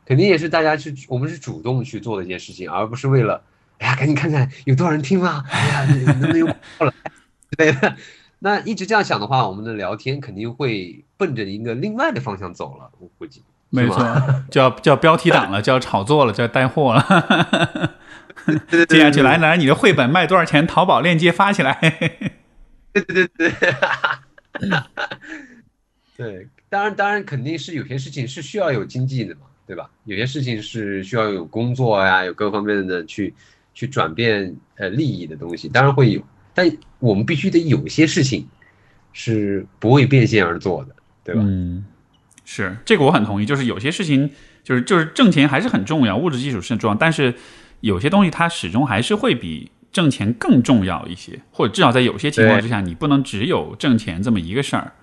[0.08, 3.44] 肯定也是大家去我们是主动去做的一件事情，而不是为了
[3.80, 5.44] 哎呀，赶紧看看有多少人听啊？
[5.52, 6.94] 哎呀，能不能有了？
[7.58, 7.96] 对的。
[8.40, 13.44] 那一直这样想的话，我们的聊天肯定会奔着一个另外的方向走了，我估计。
[13.70, 13.98] 没错，
[14.50, 17.98] 就要叫标题党了，就要炒作了，就要带货了。
[18.88, 20.66] 接下去来来，你的绘本卖多少钱？
[20.66, 21.78] 淘宝链接发起来。
[22.94, 23.54] 对对对对，
[26.16, 29.90] 对，当然当然肯定是有些事情是需要有经济的嘛，对吧？
[30.06, 33.34] 有些事情是需要有工作呀，有各方面的去
[33.74, 36.22] 去转变呃利益的东西，当然会有，
[36.54, 36.68] 但
[37.00, 38.48] 我们必须得有些事情
[39.14, 41.42] 是不为变现而做的，对吧？
[41.44, 41.86] 嗯。
[42.50, 44.32] 是这个我很同意，就是有些事情
[44.64, 47.36] 就是就是挣钱还是很重要，物质基础是很重要，但是
[47.82, 54.94] 有些东西它始终还是会比挣钱更重要一些，或者至少在有些情况之下，你不能只有挣钱这么一个事儿。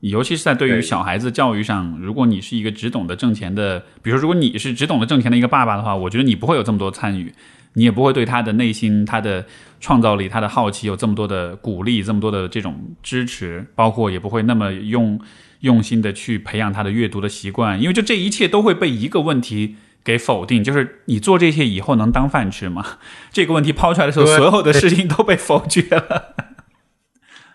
[0.00, 7.32] 尤其是在对于小孩子教育上，如果你是一个只懂得挣钱的，比如说如果你是只懂得挣钱的一个爸爸的话，我觉得你不会有这么多参与，
[7.74, 9.46] 你也不会对他的内心、他的
[9.80, 15.20] 创造力、他的好奇有这么多的鼓励、这么多的这种支持，包括也不会那么用。
[15.60, 22.82] 用心的去培养他的阅读的习惯，因为就这一切都会被一个问题给否定，就是你做这些以后能当饭吃吗？
[23.30, 26.34] 这个问题抛出来的时候，所有的事情都被否决了。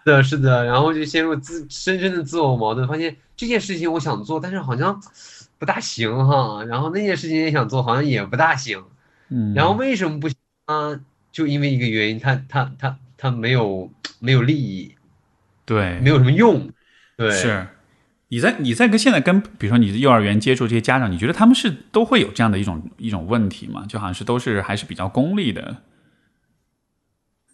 [0.06, 5.02] 的，是的，然后就陷入自深深的自我矛盾，发现这件事情我想做，但是好像
[5.58, 8.82] 不大行哈，然后那件事情也想做，好像也不大行，
[9.30, 10.98] 嗯，然后为什么不行啊？
[11.32, 14.96] 就因为一个原因，他他他他没有没有利益，
[15.66, 16.70] 对，没有什么用，
[17.18, 17.68] 对，是。
[18.30, 23.86] 你在你在跟现在跟比如说你的幼儿园接触这些家长，你觉得他们是都会有这样的一种一种问题吗？
[23.88, 25.78] 就好像是都是还是比较功利的。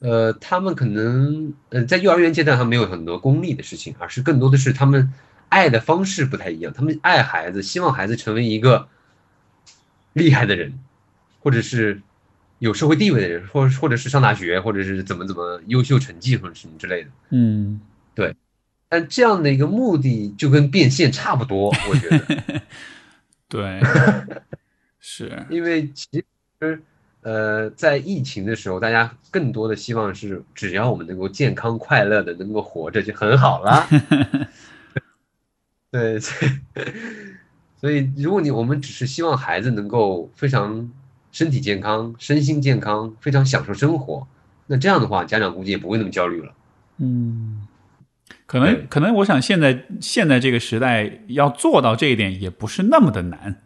[0.02, 5.14] 呃，他们可能呃在幼儿园阶段，还没有很多功利的事情，而是更多的是他们
[5.49, 6.74] 爱的方式不太一样。
[6.74, 8.88] 他们爱孩子，希望孩子成为一个
[10.14, 10.74] 厉害的人，
[11.39, 12.02] 或者是
[12.58, 17.10] 有社会地位的人，或或者是上大学，或者是怎么怎么优秀成绩或者什么之类的。
[17.30, 17.80] 嗯，
[18.16, 18.36] 对。
[18.89, 22.62] 但这样的一个目的就跟变现差不多，我觉得。
[23.47, 23.80] 对，
[24.99, 26.08] 是因为其
[26.60, 26.82] 实。
[27.22, 33.88] 呃，在疫情的时候，大家更多的希望是，只要我们能够健康快乐的能够活着就很好了。
[35.91, 36.19] 对，
[37.80, 40.89] 所以如果你我们只是希望孩子能够非常
[41.32, 44.26] 身体健康、身心健康，非常享受生活，
[44.67, 46.53] 那这样的话，家长估计也不会那么焦虑了。
[46.97, 47.67] 嗯，
[48.45, 53.61] 可能可能，我想现在现在这个时代要做到这一点，也不是那么的难。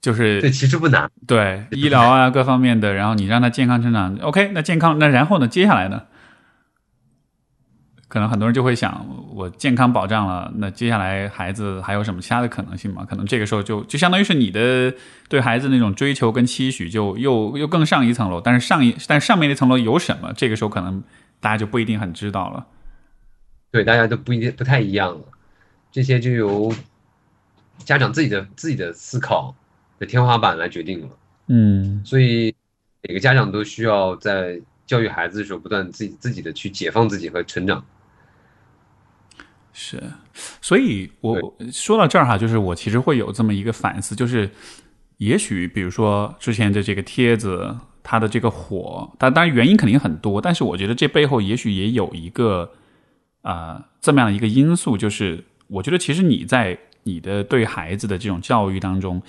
[0.00, 1.10] 就是对，其实不难。
[1.26, 5.46] 对医疗啊，各方面的，然后你让他健康成长，OK，那健康，那然后呢？
[5.46, 6.02] 接下来呢？
[8.08, 13.06] 可能很多人就会想，我健康保障了，那接下来孩子还有什么其他的可能性吗？
[13.08, 14.92] 可能这个时候就就相当于是你的
[15.28, 18.40] 对孩子那种追求跟期许，就又又更上一层楼。
[18.40, 20.32] 但是上一，但上面那层楼有什么？
[20.32, 21.04] 这个时候可能
[21.38, 22.66] 大家就不一定很知道了。
[23.70, 25.20] 对，大家都不一定不太一样了。
[25.92, 26.74] 这些就由
[27.84, 29.54] 家长自己的自己的思考。
[30.00, 31.08] 的天花板来决定了，
[31.48, 32.54] 嗯，所以
[33.02, 37.84] 每个家长都需要在教育孩子的时候，不断自己自己的去解放自己和成长。
[39.74, 40.02] 是，
[40.62, 44.50] 所以我说到这儿哈，就是我其实会有这么一个反思，就是
[45.18, 52.72] 也许比如说之前的这个帖子，它的这个火，它当然原因肯定很多，但是我觉得这背后也许也有一个
[53.42, 59.22] 啊这么样的一个因素，就是我觉得其实你在你的对孩子的这种教育当中。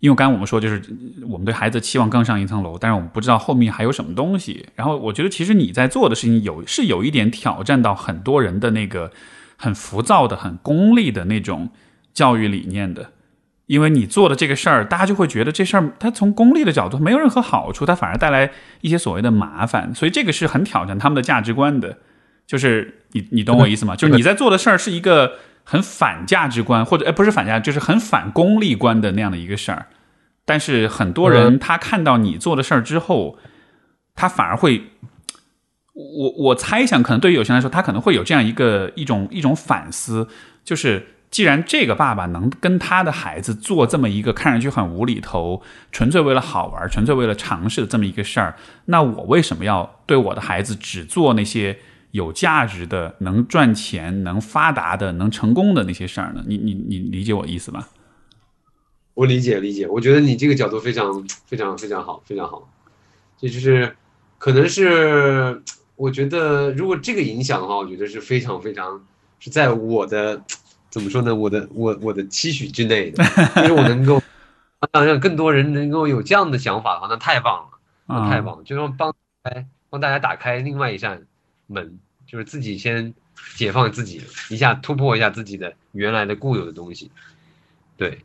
[0.00, 0.80] 因为刚刚我们说，就是
[1.28, 4.64] 我们对孩子期望更上一层楼，但是我们不知道后面还有什么东西。
[4.76, 9.10] 然后我觉得，其实你在做的事情有是有一点挑战到很多人的那个
[9.56, 11.70] 很浮躁的、很功利的那种
[12.14, 13.10] 教育理念的。
[13.66, 19.92] 因为你做的这个事儿，大家就会觉得这事儿它从功利的角度没有任何好处，它反而带来一些所谓的麻烦。
[19.92, 21.98] 所以这个是很挑战他们的价值观的。
[22.46, 23.96] 就是你你懂我意思吗？
[23.96, 25.32] 就是你在做的事儿是一个。
[25.70, 29.84] 很反价值观，或者哎，不是反价，就是很反功利观的那样的一个事儿。
[30.46, 33.36] 但是很多人他看到你做的事儿之后，
[34.14, 34.84] 他反而会，
[35.92, 40.26] 我我猜想，可能对于有些人来说，他可能会有这样一个一种一种反思，
[40.64, 45.60] 就是既然这个爸爸能跟他的孩子做这么一个看上去很无厘头、
[45.92, 48.56] 纯粹为了好玩、纯粹为了尝试的这么一个事儿，
[48.86, 51.76] 那我为什么要对我的孩子只做那些？
[52.12, 56.42] 有价值的、能赚钱、能发达的、能成功的那些事儿呢？
[56.46, 57.88] 你你你理解我意思吧？
[59.14, 62.68] 我理解理解，我觉得你这个角度非常 非常非常好，非常好。
[63.36, 63.96] 这就是
[64.38, 65.62] 可能是
[65.96, 69.04] 我觉得，如果这个影响的话，我觉得是非常非常
[69.38, 70.40] 是在我的
[70.90, 71.34] 怎么说呢？
[71.34, 73.22] 我的我我的期许之内的，
[73.62, 74.22] 因为我能够
[74.92, 81.26] 让让更多人能够有这样的想法的话，那太棒了，那太棒了，就让帮哎帮大家打开另外一扇。
[81.68, 83.14] 门就是自己先
[83.54, 87.10] 解放自己一下，突破一下自己的原来的固有的东西。
[87.96, 88.18] 对，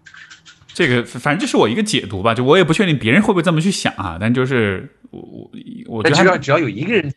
[0.68, 4.18] 这个反正这是我一个解读吧，就我也不确定别人会不会这么去想啊。
[4.20, 5.52] 但就是我我
[5.88, 7.14] 我觉得只要只要有一个人，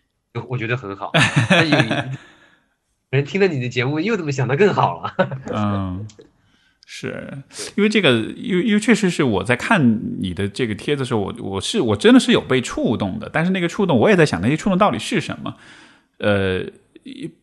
[0.49, 1.11] 我觉得很好。
[3.11, 5.15] 有人听了你的节目又这么想，的更好了。
[5.55, 6.07] 嗯，
[6.87, 7.45] 是
[7.77, 13.31] 因为这个，因为因为确实是我在看你的这个帖子的时候，我我是我真的是有被触动的。
[13.33, 15.57] 但是那个触动，我也在想那些触动到底是什么。
[16.19, 16.65] 呃，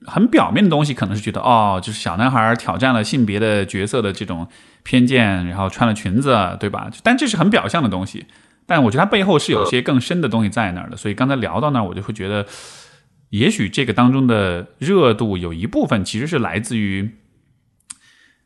[0.05, 4.47] 很表面的东西可能是觉得哦，就是小男孩挑战了性别的角色的这种
[4.83, 6.89] 偏见，然后穿了裙子，对吧？
[7.03, 8.25] 但这是很表象的东西。
[8.65, 10.95] 但我觉得它背后是有些更深的东西在那儿的。
[10.95, 12.45] 所以刚才聊到那儿，我就会觉得，
[13.29, 17.11] 也许这个当中的热度有一部分其实是来自于，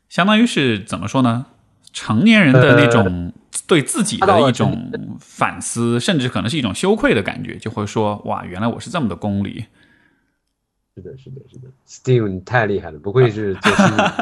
[0.08, 1.46] 相当于是怎么说呢？
[1.92, 3.32] 成年人的那种
[3.66, 9.64] 对自己的一种反思，甚至可能是一种羞愧的感觉，就会说哇，原来我是这么的功利。
[10.98, 14.12] 是的，是的，是的，Steve，你太厉害了，不愧是做新闻。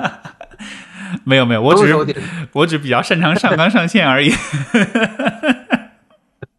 [1.24, 1.94] 没有没有，我只是
[2.52, 4.28] 我只比较擅长上纲上线而已。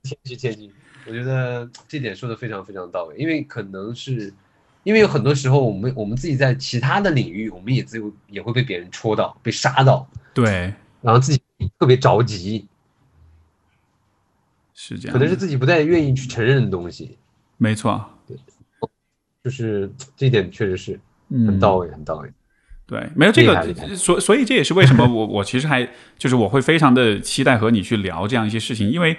[0.04, 0.72] 谦虚谦虚，
[1.06, 4.34] 我觉得这点说的非常非常到位，因为可能是
[4.84, 11.42] 因为有很多时候我们我们自己在其他的领域，我们也自由也会被别人戳到，被杀到，对，然后自己
[11.78, 12.66] 特别着急，
[14.74, 17.18] 是这样，可能是自己不太愿意去承认的东西，
[17.58, 18.17] 没错，
[19.48, 22.30] 就是这一点确实是嗯，很到位，很到位。
[22.86, 25.88] 对，没有这个所所以这也是为什么我 我其实还
[26.18, 29.16] 就是我会非常的期待和你去聊这样一些事情，因为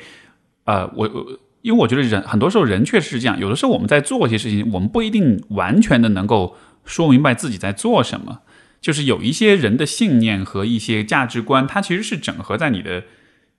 [0.65, 6.55] 呃，我我因为我觉得人很多时候人确实是这样，有的时候我们在做一些事情，我们不一定完全的能够
[6.85, 8.43] 说明白自己在做什么，
[8.83, 13.05] 就是有一些人的信念和一些价值观，它其实是整合在你的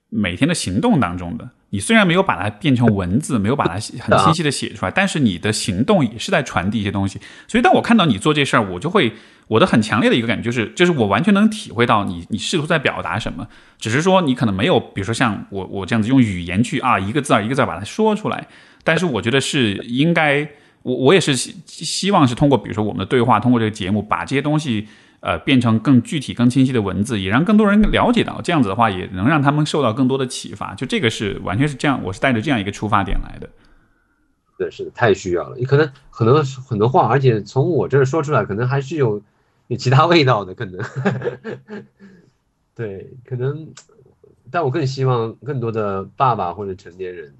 [0.09, 1.49] 每天的行动当中的。
[1.71, 7.19] 你虽然没有把它变成文字，没有把它很清晰的写出来，但是你的行动也是在传递一些东西。
[7.47, 9.13] 所以当我看到你做这事儿，我就会
[9.47, 13.47] 我的很强烈的一个感觉就是，就是我完全能体会到你你试图在表达什么，
[13.77, 18.47] 只是说你可能没有，比如说像我我这样子用语言去啊一个字儿一个字儿把它说出来，
[18.83, 20.49] 但是我觉得是应该，
[20.81, 24.87] 我我也是希希望是通过比如说我们的对话，通过这个节目把这些东西。
[25.21, 28.41] 呃，变成更具体、更清晰的文字，也让更多人了解到。
[28.41, 30.73] 这样子的话，也能让他们受到更多的启发。
[30.75, 33.49] 就这个是完全是这样，我是带着这样一个出发点来的。
[34.57, 35.55] 对，是的，太需要了。
[35.57, 39.21] 你可能很多很多话，而且从我这儿说出来，可能还是有
[39.67, 40.79] 有其他味道的，可能。
[42.75, 43.67] 对，可能，
[44.49, 47.33] 但我更希望更多的爸爸或者成年人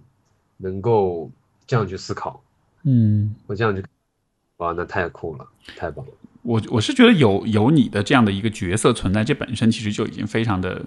[0.58, 1.32] 能够
[1.66, 2.44] 这样去思考。
[2.84, 3.82] 嗯，我这样就，
[4.58, 6.12] 哇，那太酷了，太棒了。
[6.42, 10.82] 我我是觉得有有你的这样的一个角色存在，这本身其实就已经非常的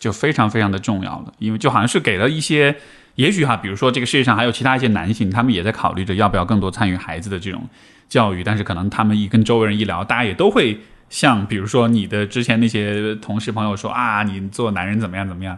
[0.00, 2.74] 就非常非常的重要了，因为就好像是给了一些，
[3.14, 7.68] 也许哈，比如说这个世界上还有其他一些男性，他们也在考虑着要不要更多参与孩子的这种
[8.08, 15.56] 教育，但是可能他们一跟周围人一聊，大家也都会像比如说你的之前那些同事朋友说啊，你做男人怎么样怎么样，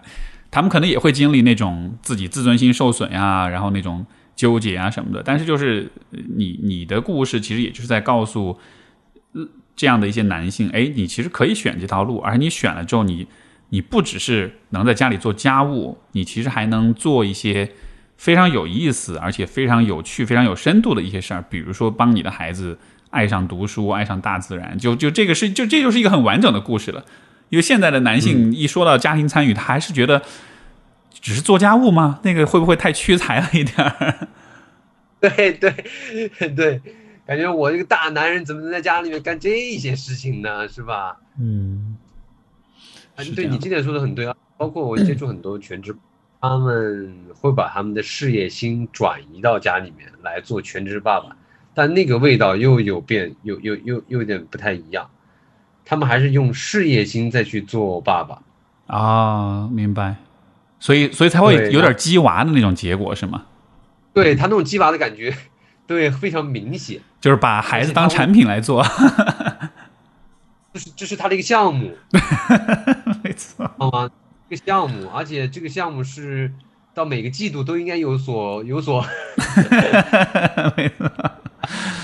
[0.51, 4.05] 他们可能也会经历那种自己自尊心受损呀，然后那种
[4.37, 5.91] 纠结啊什么的，但是就是
[6.37, 8.59] 你你的故事其实也就是在告诉。
[9.76, 13.26] 这样的一些男性，哎，你其实可以选这条路，而你选了之后，你
[13.68, 17.70] 你不只是能在家里做家务，你其实还能做一些
[18.16, 22.79] 非常有意思，而且非常有趣、非常有深度的一些事儿，比如说帮你的孩子
[23.11, 27.05] 爱上读书、爱上大自然，就就这个是就这就是一个很完整的故事了。
[27.51, 30.22] 因为现在的男性一说到家庭参与，他还是觉得
[31.20, 32.20] 只是做家务吗？
[32.24, 34.29] 那个会不会太屈才了一点儿？
[35.20, 36.83] 对 对对。
[37.29, 40.66] 感觉我这个大男人怎么能在家里面干这些事情呢？
[40.66, 41.18] 是吧？
[41.39, 41.99] 嗯，
[43.37, 44.35] 对你这点说的很对啊。
[44.57, 45.95] 包括我接触很多全职，
[46.41, 51.37] 他们会把他们的事业心转移到家里面来做全职爸爸，
[51.74, 55.11] 但那个味道又有变，又又又又有点不太一样。
[55.85, 58.43] 他们还是用事业心再去做爸爸
[58.87, 60.16] 啊，明白。
[60.81, 63.45] 所以所以才会有点鸡娃的那种结果是吗？
[64.14, 65.37] 对他那种鸡娃的感觉。
[65.89, 68.84] 对，非常明显，就是把孩子当产品来做，
[70.74, 71.97] 这是这是他的一个项目，
[73.24, 74.11] 没错，好吗？
[74.51, 76.53] 一个项目，而且这个项目是
[76.93, 79.03] 到每个季度都应该有所有所，
[80.76, 81.11] 没错，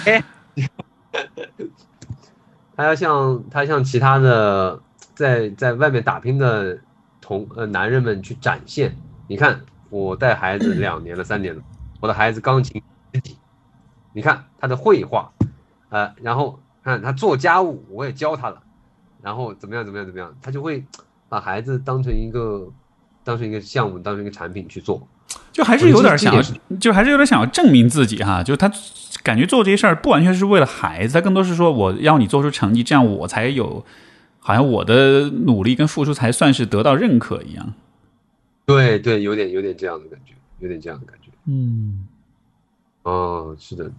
[0.06, 0.24] 哎，
[2.74, 4.80] 他要向他向其他的
[5.14, 6.78] 在在外面打拼的
[7.20, 8.96] 同呃男人们去展现，
[9.28, 9.60] 你看
[9.90, 11.62] 我带孩子两年了，三年了，
[12.00, 12.82] 我的孩子钢琴
[13.12, 13.36] 十级。
[14.14, 15.30] 你看他的绘画，
[15.90, 18.62] 呃，然后看他做家务，我也教他了，
[19.20, 20.84] 然后怎么样怎么样怎么样，他就会
[21.28, 22.68] 把孩子当成一个，
[23.24, 25.06] 当成一个项目，当成一个产品去做，
[25.50, 26.42] 就还是有点想要，
[26.78, 28.70] 就还是有点想要证明自己哈，就他
[29.24, 33.84] 感觉做这些事儿不完全是为了孩子，他更多是说我要你做出成绩，这样我才有，
[34.38, 37.74] 好像我的努力跟付出才算是得到认可一样。
[38.64, 42.06] 对对，有点有点这样的感觉，有点这样的感觉，嗯。
[43.04, 43.90] 哦，是的，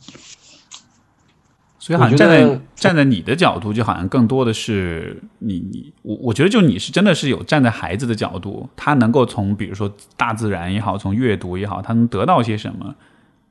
[1.80, 12.96] 所以好像站在站在你的角度，就好像更多的是你你我我觉得就你是真的是有站在孩子的角度，他能够从比如说大自然也好，从阅读也好，他能得到些什么？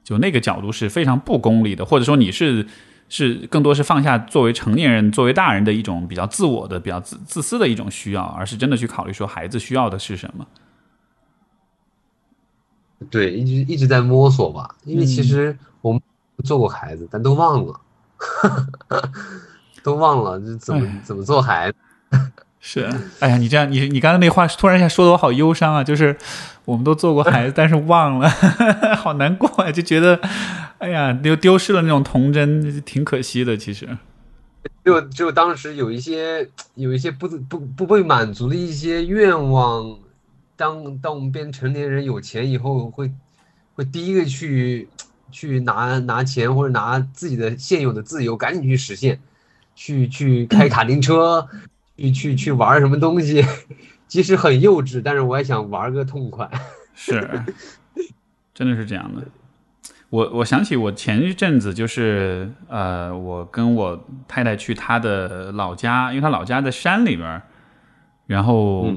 [0.02, 2.66] 就那个角度是非常不功利的，或者说你是
[3.08, 10.44] 是更多是放下作为成年人、作为大人的一种比较自我的、比较自自私的一种需要，而是真的去考虑说孩子需要的是什么。
[13.10, 16.00] 对，一直一直在摸索吧，因为其实我们
[16.44, 17.80] 做过孩子，但都忘了，
[19.82, 21.76] 都忘了这怎么怎么做孩子。
[22.66, 22.90] 是，
[23.20, 25.84] 哎呀，你这样，你你刚才那话突然一下说的我好忧伤啊！
[25.84, 26.16] 就是
[26.64, 28.28] 我们都做过孩子，但是忘了，
[28.96, 29.70] 好难过啊！
[29.70, 30.18] 就觉得，
[30.78, 33.54] 哎呀，丢丢失了那种童真，挺可惜的。
[33.54, 33.86] 其实，
[34.82, 39.98] 就就当时有一些有一些不不不被满足的一些愿望。
[40.56, 43.10] 当当我们变成年人有钱以后，会
[43.74, 44.88] 会第一个去
[45.30, 49.18] 去拿拿钱或者拿自己的现有的自由，赶紧去实现，
[49.74, 51.48] 去去开卡丁车，
[51.96, 53.44] 去去去玩什么东西，
[54.06, 56.48] 即使很幼稚，但是我也想玩个痛快。
[56.94, 57.42] 是，
[58.54, 59.22] 真的是这样的。
[60.10, 67.42] 我我想起我前一阵子就是呃，我跟我太太去她的老家，因为她老家在山里边儿，
[68.28, 68.94] 然后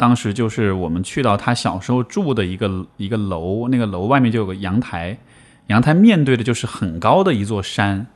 [0.00, 5.18] 当时就是我们去到他小时候住的一个一个楼，那个楼外面就有个阳台，
[5.66, 8.06] 阳台面对的就是很高的一座山，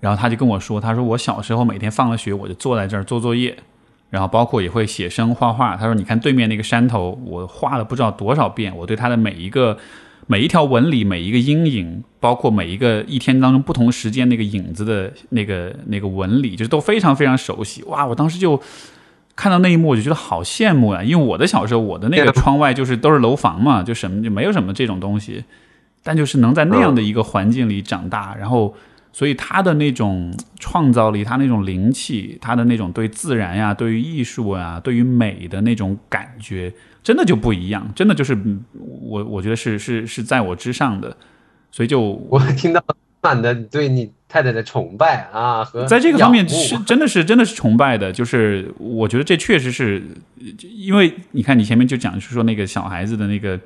[0.00, 3.56] 然后他就跟我说，他说我小时候每天放了学我就坐在这儿做作业，
[4.10, 5.74] 然后包括也会写生画画。
[5.78, 9.78] 他说你看对面那个山头，我画了不知道多少遍，我对它的每一个。
[10.26, 17.82] 每一条纹理，每一个阴影，包括每一个一天当中不同时间那个影子的那个那个纹理，就是都非常非常熟悉。
[17.82, 18.06] 哇！
[18.06, 18.58] 我当时就
[19.36, 21.02] 看到那一幕，我就觉得好羡慕啊！
[21.02, 25.44] 因为我的小时候，我的那个窗外就是都是楼房嘛，就什么就没有什么这种东西。
[26.02, 28.74] 但就是能在那样的一个环境里长大，然后，
[29.12, 30.30] 所以他的那种
[30.60, 36.72] 创造力，他那种灵气，他的那种对自然呀、对于艺术啊、对于美的那种感觉。
[37.02, 38.34] 真的就不一样，真的就是
[39.02, 41.14] 我，我觉得是是是在我之上的，
[41.70, 42.82] 所以就我听到
[43.20, 50.02] 满的对你太太的崇拜啊，和在这个方面是真的是真的是崇拜的，就是我觉得这确实是，
[50.60, 53.60] 因为你看你前面就讲是说那个小孩子的那个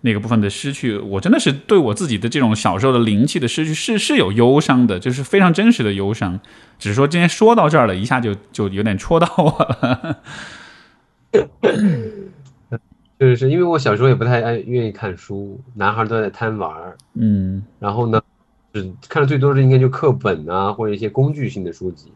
[0.00, 6.40] 那个部分的失去，我真的是对我自己的这种小时候的灵气的失去是是有忧伤的，就是非常真实的忧伤，
[6.80, 10.18] 只是说今天说到这儿了一下就就有点戳到我了。
[13.20, 18.20] 就是是因为我小时候也不太爱愿意看书，男孩都在贪玩儿，嗯，然后呢，
[18.72, 22.12] 只看的最多的应该就课本啊，或者一些工具性的书籍。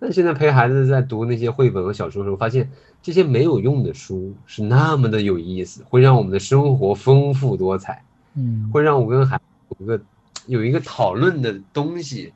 [0.00, 2.70] 但现在陪孩子在读那些绘本和小说的时候，发现
[3.02, 10.04] 这些没有用的书是那么的有意思，会让我们的生活丰富多彩，嗯，会让我跟孩子有一个
[10.46, 12.32] 有一个讨论的东西。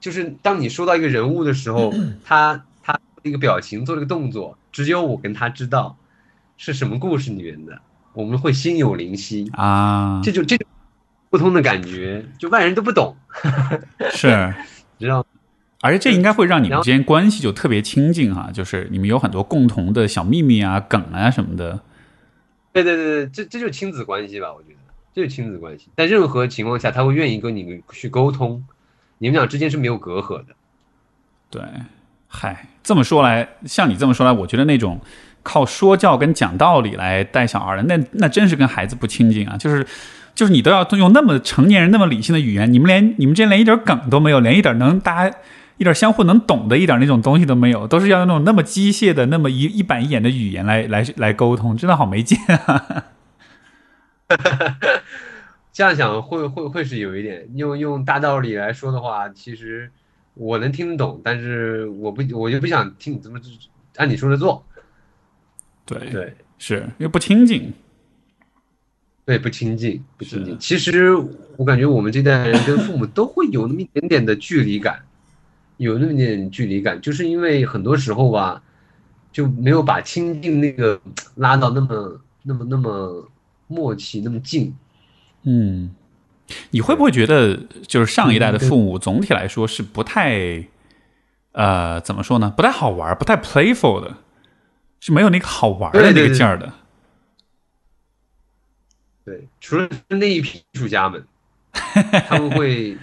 [0.00, 1.92] 就是当你说到一个人物的时候，
[2.24, 5.96] 他他一个表情做了个动作，只有我跟他知道。
[6.58, 7.80] 是什么故事里面的？
[8.12, 10.20] 我们会心有灵犀啊！
[10.22, 10.68] 这就这种
[11.32, 13.16] 不通的感觉，就外人都不懂。
[14.10, 14.52] 是，
[15.00, 15.24] 知道。
[15.80, 21.80] 而且这应该会让你们之间关系就特别亲近哈，就是你们有很多共同的小秘密啊、梗啊什么的。
[22.74, 24.52] 对对对对，这这就是亲子关系吧？
[24.52, 24.74] 我觉得
[25.14, 28.62] 这就是亲子关系，在任何情况下他会愿意跟你们去沟通，
[29.16, 30.54] 你们俩之间是没有隔阂的。
[31.48, 31.62] 对，
[32.28, 35.00] 嗨，这么说来，像你这么说来，我觉得那种。
[35.44, 39.56] 靠说教跟讲道理来带小孩的，那那真是跟孩子不亲近啊！
[39.56, 39.84] 就是，
[40.34, 45.36] 就是你都要用那么成年人那么理性的语言，你们连你们之间连一点梗都没有，连一点能大家
[45.78, 53.04] 一点相互能懂的一点那种东西都没有，都是要用那种那么机械的、那么一一板一眼的语言来来来沟通，真的好没劲啊！
[55.72, 59.90] 这样想会会会是有一点用用大道理来说的话，其实
[60.34, 63.38] 我能听得懂，但是我不我就不想听你这么
[63.96, 64.64] 按你说的做。
[65.84, 67.72] 对对，是因为不亲近，
[69.24, 70.56] 对不亲近不亲近。
[70.58, 71.14] 其实
[71.56, 75.00] 我感觉我们这代人跟父母都会有那么一点点的距离感，
[75.76, 78.62] 有那么点距离感，就是因为很多时候吧，
[79.32, 81.00] 就没有把亲近那个
[81.36, 83.28] 拉到那么那么那么
[83.68, 84.74] 默契那么近。
[85.44, 85.94] 嗯，
[86.70, 90.64] 你会不会觉得就是上一代的父母总体来说是不太，
[91.52, 92.52] 呃，怎么说呢？
[92.56, 94.16] 不太好玩，不太 playful 的。
[95.04, 96.72] 是没有那个好玩的那个劲儿的，对，
[99.60, 101.24] 除了那一批艺术家们，
[101.72, 102.96] 他们会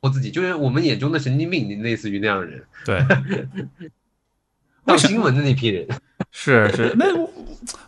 [0.00, 3.02] 我自己，就是我们眼中的神经病，类似于那样的人，对，
[4.84, 5.86] 报新闻的那批人，
[6.30, 7.06] 是是，那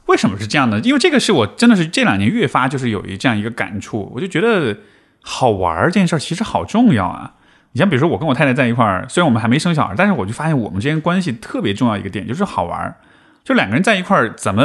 [0.07, 0.79] 为什么是这样的？
[0.81, 4.77] 因为这个是我真的是这两年越发就是有一这样一个感触，我就觉得
[5.23, 7.35] 好玩这件事儿其实好重要啊。
[7.73, 12.97] 你像比如说我跟我太太在一块儿，虽然我们还没生小孩，但是我就发现我们之间关系特别重要一个点就是好玩。
[13.45, 14.65] 就两个人在一块儿，怎么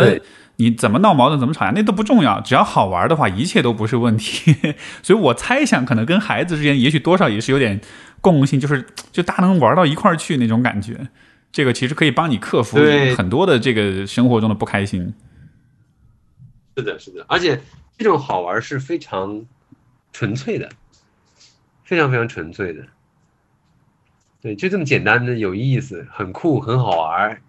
[0.61, 4.55] 你怎么闹矛盾，怎么吵架，那都不重要，只要好玩的话，一切都不是问题。
[5.01, 7.81] 所以我猜想，可能跟孩子之间，也许多少也是有点
[8.21, 11.07] 共性，就是就大家能玩到一块儿去那种感觉。
[11.51, 12.77] 这个其实可以帮你克服
[13.17, 15.13] 很多的这个生活中的不开心。
[16.77, 17.59] 是的，是的，而且
[17.97, 19.43] 这种好玩是非常
[20.13, 20.69] 纯粹的，
[21.83, 22.83] 非常非常纯粹的。
[24.41, 27.41] 对，就这么简单的有意思，很酷，很好玩。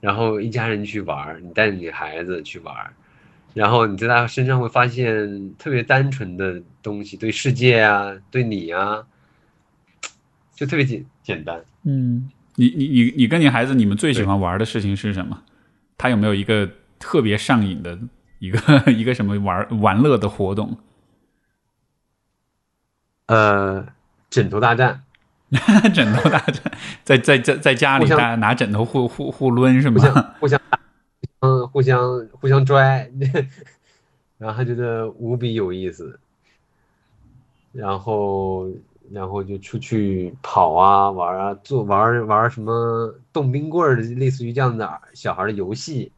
[0.00, 2.74] 然后一家人去玩你带着你孩子去玩
[3.54, 9.04] 然后你在他身上会发现特别单纯的东西，对世界啊，对你啊，
[10.54, 11.64] 就特别简简单。
[11.82, 15.42] 嗯，你你你你跟你孩子，你们最喜欢玩的事情是什么？
[15.96, 16.70] 他有没有一个
[17.00, 17.98] 特别上瘾的
[18.38, 18.58] 一个
[18.92, 20.78] 一个什么玩玩乐的活动？
[23.26, 23.86] 呃，
[24.30, 25.02] 枕头大战，
[25.94, 26.62] 枕头大战，
[27.04, 30.34] 在在在在家里大家拿枕头互互互抡是互相吗？
[30.40, 30.78] 互相打，
[31.40, 33.10] 嗯，互相互相拽，
[34.36, 36.20] 然后他觉得无比有意思，
[37.72, 38.68] 然后
[39.10, 46.12] 然后就出去跑啊玩啊，做玩玩什么冻冰棍儿，类似于这样的小孩的游戏，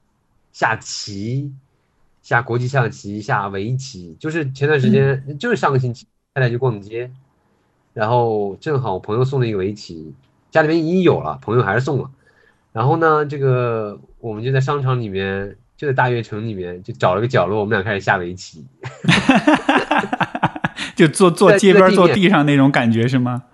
[0.52, 1.52] 下棋，
[2.20, 6.05] 下国际象棋，下围棋，就是前段时间就是上个星期
[6.35, 7.11] 他俩去逛街，
[7.93, 10.15] 然后正好我朋友送了一个围棋，
[10.51, 12.11] 家里面已经有了，朋友还是送了。
[12.73, 18.65] 然后呢，这个我们就在商场里面，就在大悦城里面，就找了个角落，我们俩开始下围棋。
[20.95, 23.45] 就坐坐街边坐地上那种感觉是吗？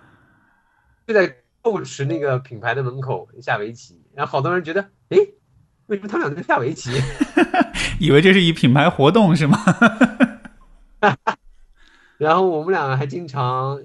[1.07, 5.19] 就在购驰那个品牌的门口下围棋，然后好多人觉得，哎，
[5.87, 6.91] 为什么他们俩在下围棋？
[7.99, 9.59] 以为这是一品牌活动是吗？
[12.19, 13.81] 然后我们两个还经常，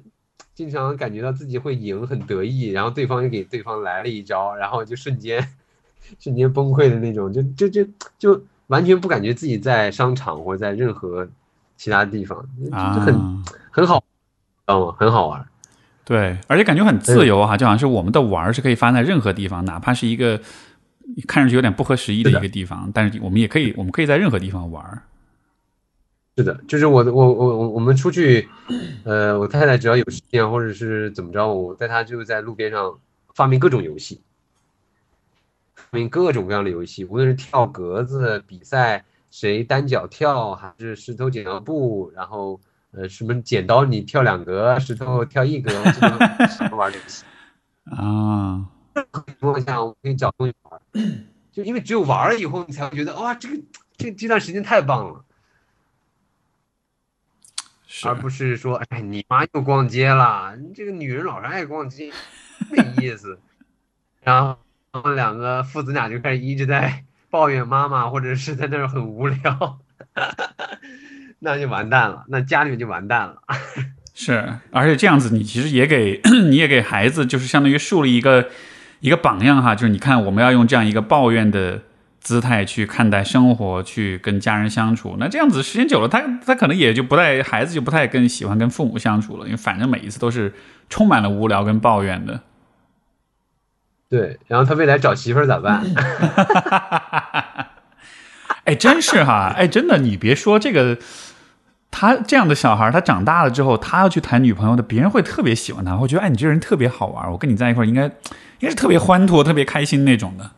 [0.61, 5.43] 经常感觉到自己会赢，很得意，然后对方又给对方来了一招，然后就瞬间，
[6.19, 7.83] 瞬间崩溃的那种，就就就
[8.19, 11.27] 就完全不感觉自己在商场或者在任何
[11.75, 12.37] 其他地方，
[12.69, 14.05] 就很很好，知
[14.67, 14.95] 道吗？
[14.99, 15.43] 很好玩。
[16.05, 20.39] 对，而且感觉很自由哈，就好像是我们的玩儿是可以发生在任何地方，哪怕是一个
[21.27, 25.01] 看上去有点不合时宜的一个地方，但是我们也可以，我们可以在任何地方玩儿。
[26.37, 28.47] 是的，就是我我我我我们出去，
[29.03, 32.97] 呃，我太太只要有时间或者是怎么着，我带她就在路边上
[33.35, 34.21] 发明各种游戏，
[35.75, 46.17] 发明各种各样的游戏，无论是跳格子比赛，谁单脚跳，还是石头剪刀布，然后呃什么剪刀你跳两格，石头跳一格，这种
[46.47, 47.25] 什么玩的游戏，
[47.91, 48.65] 啊，
[49.27, 50.81] 情况下我可以找东西玩，
[51.51, 53.57] 就因为只有玩了以后，你才会觉得哇，这个
[53.97, 55.25] 这这段时间太棒了。
[57.93, 62.09] 是而不是说，哎，你妈又逛街了，你这个女人老是爱逛街，
[62.69, 63.37] 没意思。
[64.23, 64.57] 然后
[64.93, 69.79] 他们两个父子俩就开始一直在抱怨妈妈，或者是在那儿很无聊，
[71.39, 73.41] 那就完蛋了，那家里面就完蛋了。
[74.15, 78.49] 是，而且这样子，你其实也给 你也给孩子，就是相当于树立一个
[79.01, 81.81] 一个榜样哈，就是你看，我们要用这样一个抱怨的
[82.21, 85.17] 姿态去看待生活，去跟家人相处。
[85.19, 90.53] 那这样子时间久了，他他可能也就不太孩子就不太更喜欢跟父母相处了，因为反正每一次都是
[90.87, 92.41] 充满了无聊跟抱怨的。
[94.07, 95.83] 对，然后他未来找媳妇儿咋办？
[98.65, 100.99] 哎，真是哈，哎，真的，你别说这个，
[101.89, 108.11] 他这样的小孩，他长大了之后，他要去谈女朋友的，别人会特别喜欢他，会觉得哎，你这人特别好玩，我跟你在一块儿应该应
[108.59, 110.51] 该是特别欢脱、特别开心那种的。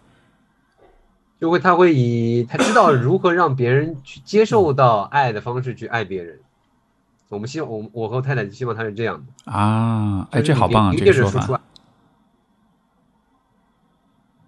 [1.44, 6.40] 就会他会以他知道如何让别人去接受到爱的方式去爱别人。
[7.28, 9.52] 我们希望我我和我太太希望他是这样的。
[9.52, 11.60] 啊，哎，这好棒啊，一这个说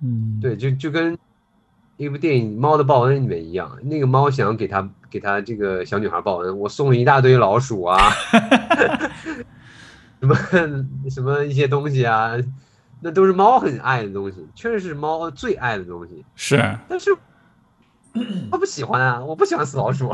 [0.01, 1.17] 嗯，对，就就跟
[1.97, 7.97] 一部电影《猫的报恩》里面一样，那个猫想要给他给他这个小女孩报恩，我送了一大堆老鼠啊
[10.21, 10.33] 什么
[11.09, 12.31] 什么一些东西啊，
[13.05, 16.25] 那都是猫很爱的东西，确实是猫最爱的东西。
[16.35, 17.15] 是，但是
[18.49, 20.11] 它不喜欢啊，我不喜欢死老鼠。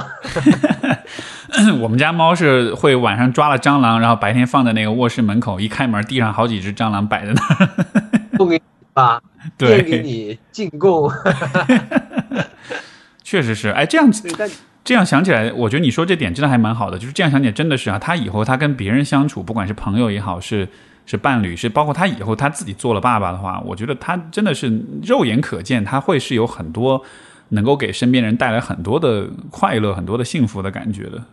[1.80, 7.69] 我们家猫是会晚上抓了蟑螂，然后白天放在那个卧室门口，一开门地上好几只蟑螂摆在那儿。
[8.35, 8.63] 送给你
[8.93, 9.22] 吧，
[9.57, 11.09] 对给，你进贡。
[13.23, 14.49] 确实是，哎，这样子，但
[14.84, 16.99] 这样想起来，我觉得你说这点真的还蛮好的。
[16.99, 20.68] 就是这样想起来，真的是啊，他以后他跟别人相处，不管是朋友也好，是
[21.06, 27.03] 是伴侣，是包括他以后他自己做了爸爸的话，我觉得他真的是肉眼可见，他会是有很多
[27.49, 31.23] 能够给身边人带来很多的快乐、很多的幸福的感觉的。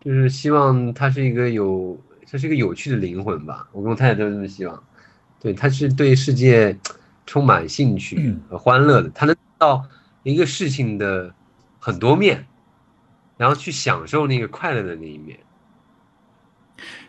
[0.00, 2.00] 就是希望他是一个有，
[2.30, 3.68] 他是一个有趣的灵魂吧。
[3.70, 4.82] 我跟我太太都是这么希望。
[5.38, 6.76] 对，他是对世界
[7.26, 9.84] 充满兴趣和欢乐的，他能到
[10.22, 11.32] 一个事情的
[11.78, 12.46] 很多面，
[13.36, 15.38] 然后去享受那个快乐的那一面。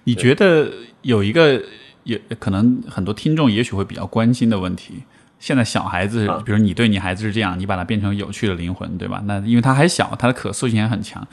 [0.04, 0.72] 你觉得
[1.02, 1.62] 有一个
[2.04, 5.04] 也可能很多听众也许会比较关心的问题，
[5.40, 9.22] 现在小孩子啊，比如你对你孩子是这样，你把他变成有趣的灵魂，对吧？
[9.26, 11.28] 那因为他还小，他的可塑性也很强。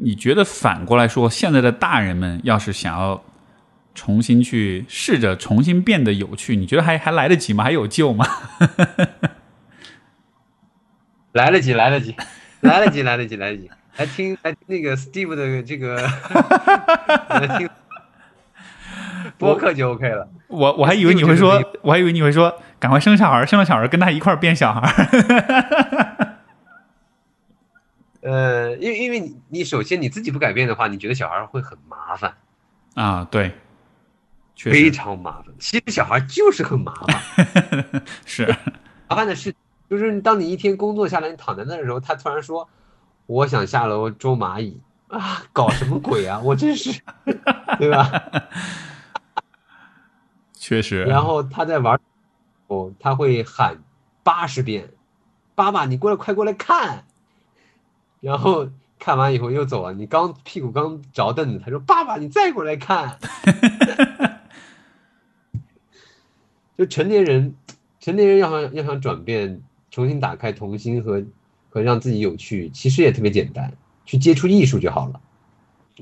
[0.00, 3.24] 你觉得反过来说，现在的大人们要是想要
[3.94, 7.64] 重新去试着重新变得有趣，你觉得还还来得及吗？
[7.64, 8.24] 还有救吗？
[11.32, 12.14] 来得及，来得及，
[12.60, 13.68] 来得及，来得及，来得及。
[13.96, 15.96] 来听，来听那个 Steve 的这个，
[17.28, 17.68] 来 听
[19.36, 20.28] 播客就 OK 了。
[20.48, 24.80] 我我还以为你会说，我还以为你会说，赶快生小孩，生了小孩跟他一块儿变小孩。
[28.20, 32.34] 呃，因为因为你你首先你自己不改变的话，你觉得小孩会很麻烦，
[32.94, 33.52] 啊，对，
[34.54, 35.54] 确非常麻烦。
[35.58, 38.54] 其实小孩就是很麻烦， 是，
[39.08, 39.54] 麻烦的是
[39.88, 42.68] 就是当你一天工作下来，你躺在那的时候，他突然说
[43.26, 46.40] 我想下楼捉蚂蚁啊，搞什么鬼啊？
[46.44, 47.00] 我真是，
[47.78, 48.10] 对吧？
[50.68, 51.02] 确实。
[51.04, 51.98] 然后他在玩，
[52.66, 53.82] 哦，他会喊
[54.22, 54.90] 八十遍
[55.56, 57.06] ：“爸爸，你过来，快过来看。”
[58.20, 58.68] 然后
[58.98, 59.94] 看完以后又走了。
[59.94, 63.18] 你刚屁股刚着凳子，他说：“爸爸，你再过来看。
[66.76, 67.54] ”就成年人，
[67.98, 71.24] 成年人要想要想转变，重新打开童心和
[71.70, 73.72] 和让自己有趣，其实也特别简单，
[74.04, 75.18] 去接触艺术就好了。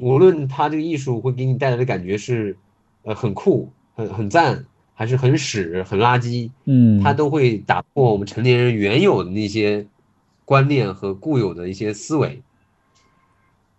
[0.01, 2.59] 无论他这个艺术会给你带来的感觉是，
[3.05, 9.86] 呃，很酷、很很赞，还是很屎、很垃圾，嗯，它都会打破我们成年人原有的那些
[10.44, 12.43] 观念和固有的一些思维，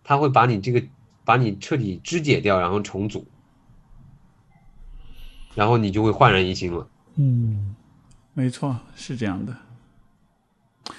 [0.04, 0.84] 它会把你这个
[1.24, 3.26] 把你彻底肢解掉，然后重组，
[5.54, 6.88] 然后你就会焕然一新了。
[7.16, 7.76] 嗯，
[8.34, 9.56] 没错，是这样的。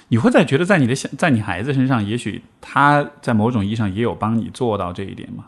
[0.07, 5.47] 你会在觉得在你的小在你孩子身上，也许他在某种意义上也有帮你做到这一点吗？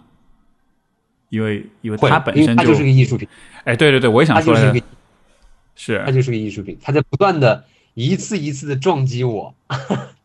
[1.31, 3.25] 因为因为会他本身因为它就是个艺术品，
[3.63, 4.83] 哎，对对对，我也想说的它就是
[5.75, 7.63] 是它就是个艺术品，它在不断的
[7.93, 9.55] 一次一次的撞击我。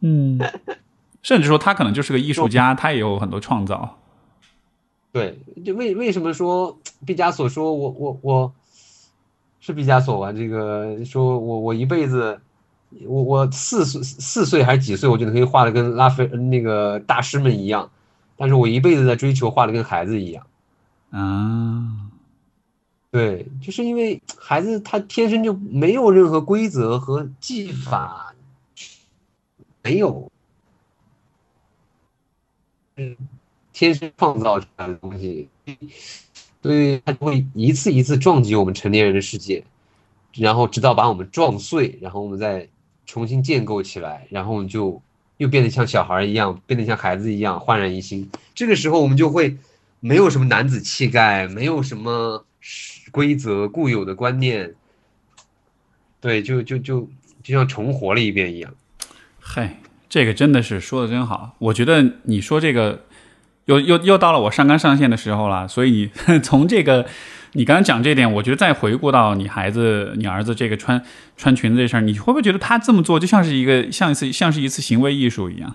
[0.00, 0.40] 嗯，
[1.22, 3.98] 甚至说他可能就是个艺术家，他也有很多创造。
[5.12, 6.76] 对，就为为什么说
[7.06, 8.52] 毕加索说我我我
[9.60, 10.32] 是毕加索吧？
[10.32, 12.40] 这个说我我一辈子，
[13.06, 17.88] 我我四岁四岁还是几岁，我就可以画的跟拉菲那个大师们一样，
[18.36, 20.44] 但是我一辈子在追求画的跟孩子一样。
[21.10, 22.10] 啊，
[23.10, 28.34] 对，就是因为孩子他天生就没有任何规则和技法，
[29.82, 30.30] 没有，
[32.96, 33.16] 嗯，
[33.72, 35.48] 天生创造出来的东西，
[36.62, 39.64] 所以他会一次一次撞击我们成年人的世界，
[40.34, 42.68] 然后直到把我们撞碎，然后我们再
[43.06, 45.00] 重新建构起来，然后我们就
[45.36, 48.28] 又变得像小孩一样，变得像孩子一样焕然一新。
[48.54, 49.56] 这个时候我们就会
[50.06, 52.46] 没有什么男子气概，没有什么
[53.10, 54.72] 规则固有的观念，
[56.20, 57.10] 对，就就就
[57.42, 58.72] 就像重活了一遍一样。
[59.40, 61.56] 嗨，这个真的是说的真好。
[61.58, 63.04] 我觉得你说这个，
[63.64, 65.66] 又又又到了我上纲上线的时候了。
[65.66, 66.08] 所以
[66.40, 67.04] 从这个
[67.54, 71.02] 你刚刚讲这点，我觉得再回顾到你孩子、你儿子这个穿
[71.36, 75.74] 穿裙子这事儿，你会不会觉得他这么做就像是一个像一次像是一次行为艺术一样，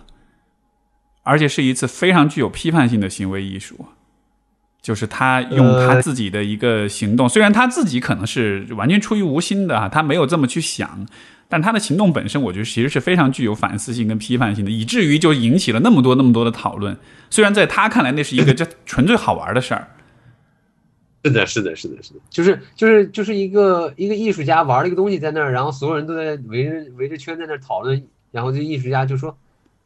[1.23, 3.87] 而且是一次非常具有批判性的行为艺术？
[4.81, 11.05] 就是他用他自己的一个行动，虽然他自己可能是完全出于无心的啊，他没有这么去想，
[11.47, 16.97] 但他的行动本身，我觉得其实是非常具有反思性跟批判性的，以至于就引起了那么多那么多的讨论。
[17.29, 19.87] 虽然在他看来那是一个这纯粹好玩的事儿，
[21.23, 29.37] 是的，是的，是的，是的，就是就是就是一个一个艺术家玩了一个东西在那儿，然后所有人都在围着围着圈在那儿讨论，然后这艺术家就说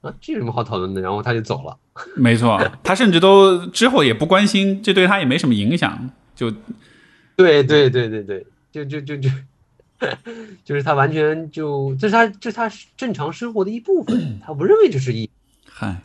[0.05, 1.01] 啊，这有什么好讨论的？
[1.01, 1.77] 然后他就走了。
[2.15, 6.51] 没错，他甚至都之后也不关心，这对他也没什么影响，就
[7.35, 9.29] 对对对对对，就就就就，
[10.63, 15.29] 就是他完全就这是他这是他正常生活的一部分，他不认为这是一。
[15.67, 16.01] 嗨，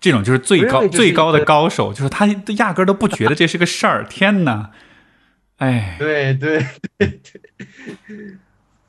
[0.00, 2.26] 这种就是最高最高的高手，就是他
[2.58, 4.04] 压根儿都不觉得这是个事儿。
[4.04, 4.70] 天哪，
[5.58, 6.66] 哎，对对
[6.98, 8.38] 对对，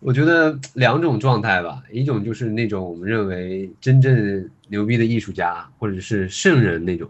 [0.01, 7.07] 我觉得两种状态吧，一种就是那种我们认为真正牛逼的艺术家或者是圣人那种，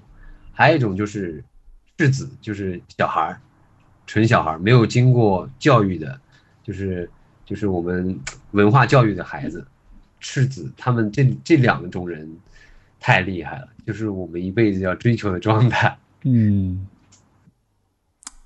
[0.52, 1.42] 还有一种就是
[1.98, 3.40] 赤子，就是小孩儿，
[4.06, 6.20] 纯小孩儿，没有经过教育的，
[6.64, 7.10] 就是
[7.46, 8.20] 就是我们
[8.52, 9.66] 文化教育的孩子，
[10.20, 12.30] 赤子，他们这这两种人
[13.00, 15.98] 太厉害了，就是我们一辈子要追求的状态。
[16.24, 16.86] 嗯，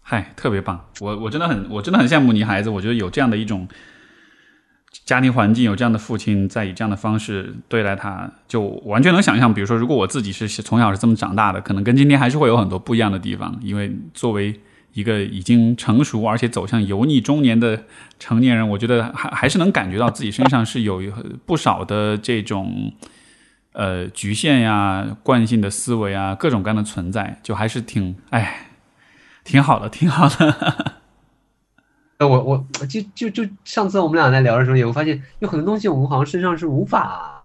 [0.04, 0.86] 嗨，特别棒！
[1.02, 3.68] 我我真的很我真的很羡慕你孩子，我觉得有这样的一种
[5.04, 9.54] 家庭环境，有这样的父亲，在以这样的方式对待他，就完全能想象。
[9.54, 13.58] 比如说，如果我自己是从小是这么长大的，可能跟今天还是会有很多不一样的地方。
[13.62, 14.60] 因为作为
[14.94, 17.84] 一个已经成熟而且走向油腻中年的
[18.18, 21.02] 成年人，我觉得还还是能感觉到自己身上是有
[21.46, 22.94] 不少的这种
[23.74, 28.70] 呃局限呀、惯性的思维啊，各种各样的存在，就还是挺哎，
[29.44, 30.94] 挺好的，挺好的。
[32.18, 37.44] 呃，我我就就就上次我们俩在聊的时候，也会发现有很多东西我们好像身上是无法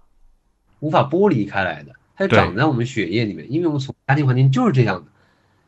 [0.79, 5.11] 无法剥离开来的，它就长在我们血液里面，因为我们从家庭环境就是这样的。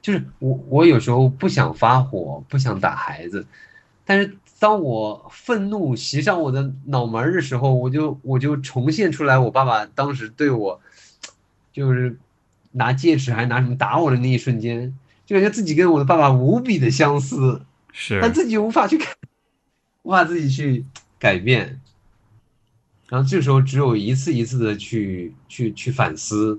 [0.01, 3.47] 就是我我有时候不想发火，不想打孩子，
[4.05, 10.81] 但是当我愤怒袭上我的脑门儿的时候，我就我就重现出来我爸爸当时对我
[11.73, 12.19] 就是
[12.73, 14.93] 拿戒尺还是拿什么打我的那一瞬间，
[15.25, 17.63] 就感觉自己跟我的爸爸无比的相似，
[17.93, 19.07] 是，但自己无法去改，
[20.03, 20.85] 无法自己去
[21.19, 21.81] 改变。
[23.09, 26.59] 然后这时候只有一次一次的去去去反思，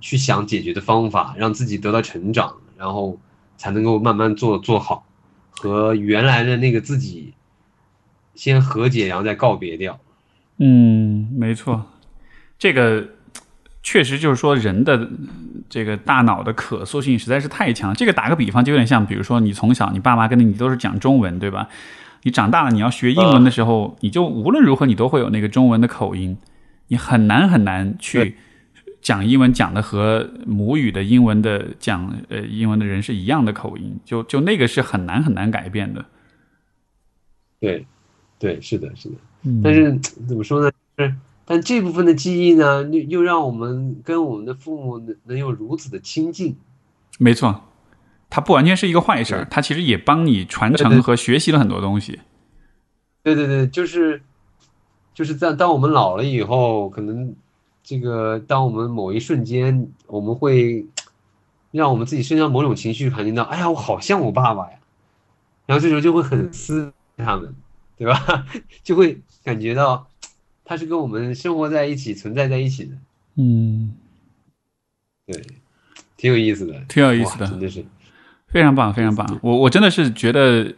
[0.00, 3.18] 去想解决的方法，让自己得到成长，然后
[3.56, 5.06] 才能够慢慢做做好，
[5.50, 7.32] 和原来的那个自己
[8.34, 10.00] 先和解，然后再告别掉。
[10.58, 11.86] 嗯，没错，
[12.58, 13.08] 这个
[13.84, 15.08] 确实就是说人的
[15.68, 17.94] 这个大脑的可塑性实在是太强。
[17.94, 21.68] 这个打个比方，就有点像，比如说你从小你爸妈跟你都是讲中文，对吧？
[22.22, 26.36] 你长大了你要学英文的时候，你就无论如何你都会有那个中文的口音，
[26.88, 28.36] 你很难很难去
[29.02, 36.02] 讲英文讲的和母语的英文的讲呃英文的人是一样的口音，就就那个是很难很难改变的。
[37.60, 37.86] 对，
[38.38, 39.16] 对，是的，是的。
[39.42, 39.94] 嗯但是
[40.26, 40.70] 怎么说呢？
[40.96, 41.14] 是，
[41.46, 46.56] 但这部分的记忆呢，又又让我们跟我们的父母能能有如此的亲近。
[47.18, 47.62] 没错，
[48.30, 52.20] 它不完全是一个坏事儿，它其实也帮你传承和学习了很多东西。
[53.22, 54.22] 对对对，就是
[55.12, 57.34] 就是在当我们老了以后，可能
[57.82, 60.86] 这个当我们某一瞬间，我们会
[61.70, 64.78] 让我们自己身上某种情绪感觉到，哎呀，我好像我爸爸呀，
[65.66, 67.54] 然后这时候就会很思念他们，
[67.96, 68.46] 对吧？
[68.82, 70.06] 就会感觉到
[70.64, 72.96] 他是跟我们生活在一起、存在在一起的，
[73.36, 73.92] 嗯，
[75.26, 75.42] 对，
[76.16, 77.84] 挺有意思的，挺有意思的真的是。
[78.48, 79.38] 非常棒，非常棒。
[79.42, 80.72] 我我真的是觉得，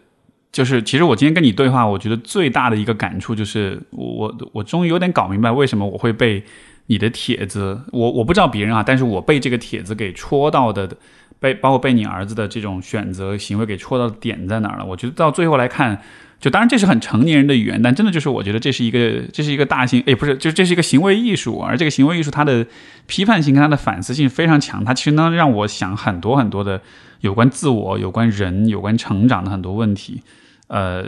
[0.50, 6.42] 就是其实我今天跟你对话，我觉得最大的一个感触就是，我我我终于有点搞明白为什么我会被
[6.86, 10.90] 你的帖子，我我不知道别人啊，但是我被这个帖子给戳到的，
[11.38, 14.84] 被包括被你儿子的这种选择行为给戳到的点在哪儿了？
[14.84, 16.02] 我觉得到最后来看。
[16.38, 22.66] 就当然这是很成年人的语言，但真的就是我觉得这是一个这是一个大型，也不是，就这是一个行为艺术，而这个行为艺术它的
[23.06, 26.80] 批判性跟它的反思性非常强，它其实能让我想很多很多的
[27.22, 30.22] 有关自我、有关人、有关成长的很多问题。
[30.68, 31.04] 呃，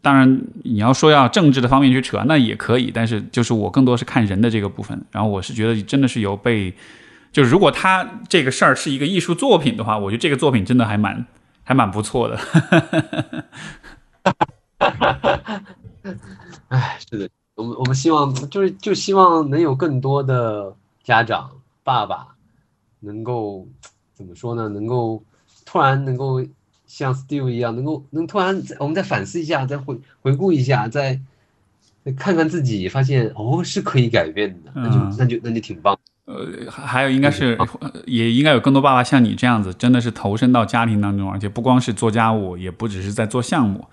[0.00, 6.72] 当然你要说要政治的方面去扯，那也可以，但是就是我更多是看人的这个部分，然后我是觉得真的是有被，
[7.30, 11.24] 就是如果他这个事儿是一个艺术作品的话，我觉得这个作品真的还蛮
[11.62, 12.40] 还蛮不错的。
[16.68, 21.50] 哎，是的，我们我们希望就是就希望能有更多的家长
[21.82, 22.28] 爸爸
[23.00, 23.66] 能够
[24.14, 24.68] 怎么说呢？
[24.68, 25.22] 能够
[25.64, 26.44] 突然能够
[26.86, 31.20] 像 Steve 一样，能够能突然我们再反思一下，再回回顾一下，再
[32.04, 35.98] 再看看自己，发现哦是可以改变的，那就嗯那就那就挺棒。
[36.24, 43.86] 呃，还还有应该是，呃也应该有更多爸爸像你这样子，真的是投身到家庭当中，而且不光是做家务，也不只是在做项目，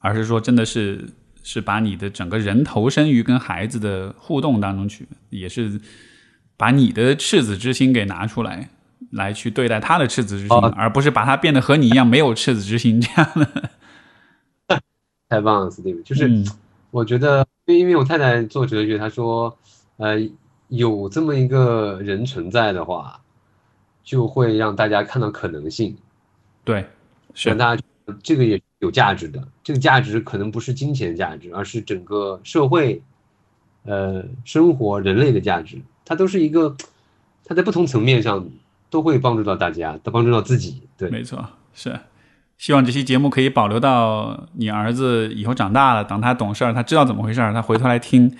[0.00, 1.08] 而是说真的是
[1.42, 5.80] 是把你的整个人投身于跟孩子的互动当中去，也是
[6.56, 8.68] 把你的赤子之心给拿出来，
[9.10, 13.70] 来去对待他的赤子之心，哦而不是把他变得和你一样没有赤子之心这样的。
[15.28, 16.28] 太棒了，Steve，就是。
[16.28, 16.46] 嗯
[16.92, 19.54] 我觉得，因为因为我太太做哲学，她说，
[19.98, 20.16] 呃，
[20.68, 23.20] 有这么一个人存在的话，
[24.02, 25.94] 就会让大家看到可能性，
[26.64, 26.86] 对，
[27.34, 27.82] 是让大家
[28.22, 29.46] 这个也有价值的。
[29.62, 33.02] 这个价值可能不是金钱价值，而是整个社会、
[33.84, 35.78] 呃，生活、人类的价值。
[36.04, 36.76] 它都是一个，
[37.44, 38.48] 它在不同层面上
[38.90, 40.82] 都会帮助到大家，都帮助到自己。
[40.96, 41.44] 对，没错，
[41.74, 41.98] 是。
[42.58, 48.34] 希望这期节目可以保留到你儿子以后长大了，等他懂事儿，他知道怎么回事儿，他回头来听，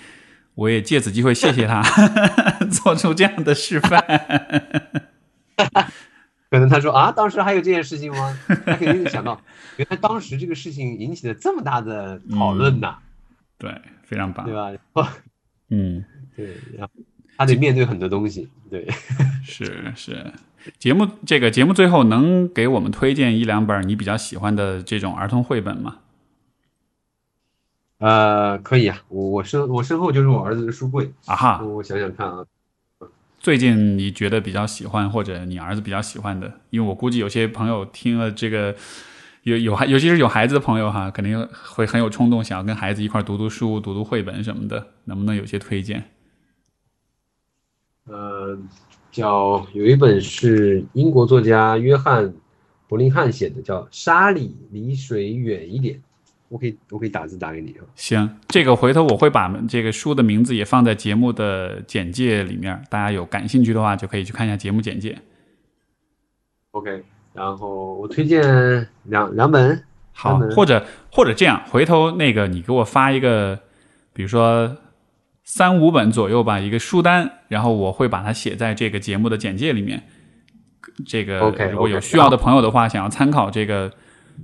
[0.55, 1.83] 我也借此机会谢谢他，
[2.71, 4.03] 做出这样的示范。
[6.51, 8.37] 可能他说啊，当时还有这件事情吗？
[8.65, 9.39] 他肯定想到，
[9.75, 12.97] 原来当时这个事情引起了这么大的讨论呐，
[13.57, 14.53] 对，非常棒对。
[14.55, 14.69] 吧？
[14.69, 15.05] 然后
[15.69, 16.03] 嗯，
[16.35, 16.93] 对，然后
[17.37, 18.87] 他得面对很多东西，对。
[19.43, 20.33] 是是。
[20.79, 25.99] 节目这个节目最后能给我们推荐一两本你比较喜欢的这种儿童绘本吗？
[27.99, 32.45] 呃，可以啊，我我身我身后就是我儿子的书柜，啊哈，我想想看啊，
[33.47, 38.75] 最近你觉得比较喜欢或者你儿子比较喜欢的，因为我估计有些朋友听了这个，
[39.43, 46.03] 有有孩，尤其是有孩子的朋友哈，肯定会很有冲动，想要跟孩子一块读读书、读读绘本什么的，能不能有些推荐？
[48.03, 48.59] 呃，
[49.13, 52.33] 叫有一本是英国作家约翰
[52.89, 55.95] 伯林汉写的，叫《沙里离水远一点》，
[56.49, 57.83] 我可以我可以打字打给你啊。
[57.95, 65.17] 行，这个回头我会把这个书的名字也放在节目的简介里面，大家有感兴趣的话就可以去看一下节目简介。
[66.71, 67.03] OK，
[67.33, 69.83] 然后我推荐两两本，
[70.13, 73.59] 好或者或者这样，回头那个你给我发一个，
[74.13, 74.77] 比如说
[75.43, 80.03] 三五本左右吧，一个书单，然后我会把它写在这个节目的简介里面。
[81.05, 83.91] 这个 OK，如果有需要的朋友的话，想要参考这个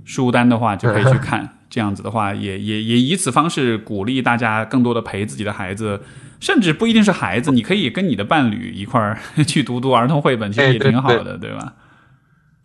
[0.04, 1.63] 书单的话，就可以去看。
[1.74, 6.00] 这样子的话，也也也以此方式鼓励大家更多的陪自己的孩子，
[6.38, 11.74] 甚至不一定是孩子，你可以跟你的伴侣一块儿 去读读儿童绘本，其实也挺好的，对吧？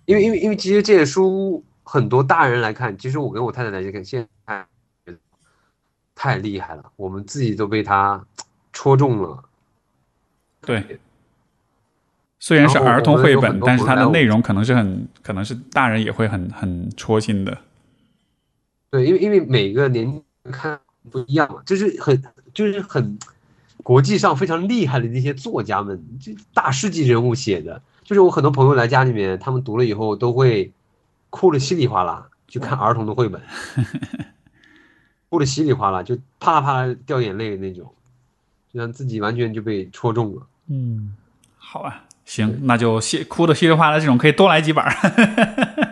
[0.06, 4.66] 因为因为因为其实这些书很多大人来看，其实我跟我太太来看，现在
[6.14, 8.24] 太厉害了，我们自己都被他
[8.72, 9.44] 戳中了。
[10.62, 11.00] 对。
[12.42, 17.58] 虽然是儿童绘本，但是它的内容可能是很，可能是大人也会很很戳心的。
[18.92, 20.80] 对，因为因为每个年龄看
[21.12, 22.22] 不一样嘛，就是很
[22.54, 23.18] 就是很
[23.84, 30.72] 国际上非常厉害的那些作家们，就大师级人物写的，就是我很多朋友来家里面，他们读了以后都会
[31.30, 33.42] 哭的稀里哗啦，去看儿童的绘本，
[35.30, 37.94] 哭的稀里哗啦，就啪啦啪啦掉眼泪的那种，
[38.74, 40.42] 就让自己完全就被戳中了。
[40.68, 41.16] 嗯，
[41.58, 44.92] 好啊，行，那就稀哭的稀里哗啦这种可以多来几本儿。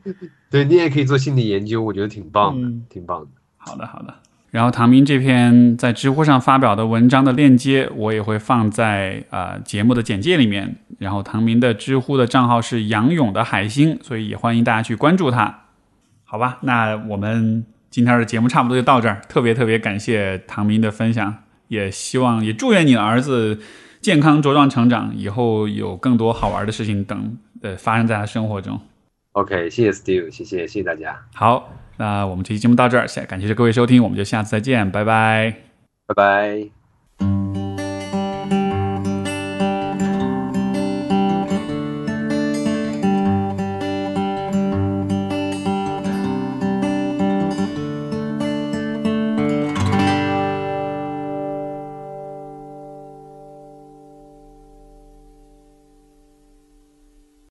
[0.50, 3.28] 对你也可以做心理研究，我觉得挺棒的，嗯挺棒的。
[3.56, 4.14] 好的，好的。
[4.50, 10.76] 然后唐明这篇在知乎上发表的文章的链接，我也会放在啊、呃节目的简介里面。
[10.98, 15.60] 然后唐明的知乎的账号是杨勇的海星，所以也欢迎大家去关注他。
[16.24, 19.22] 好吧，那我们今天的节目差不多就到这儿。
[19.26, 21.34] 特别特别感谢唐明的分享，
[21.68, 23.58] 也希望也祝愿你的儿子
[24.02, 28.78] 健康茁壮成长，以后有更多好玩的事情等呃发生在他生活中。
[29.32, 35.54] OK，谢谢 Steve，谢谢谢谢大家，好，那我们这期节目到这儿，谢感谢各位收听，我们就下次再见，拜拜。
[36.06, 37.51] 拜拜。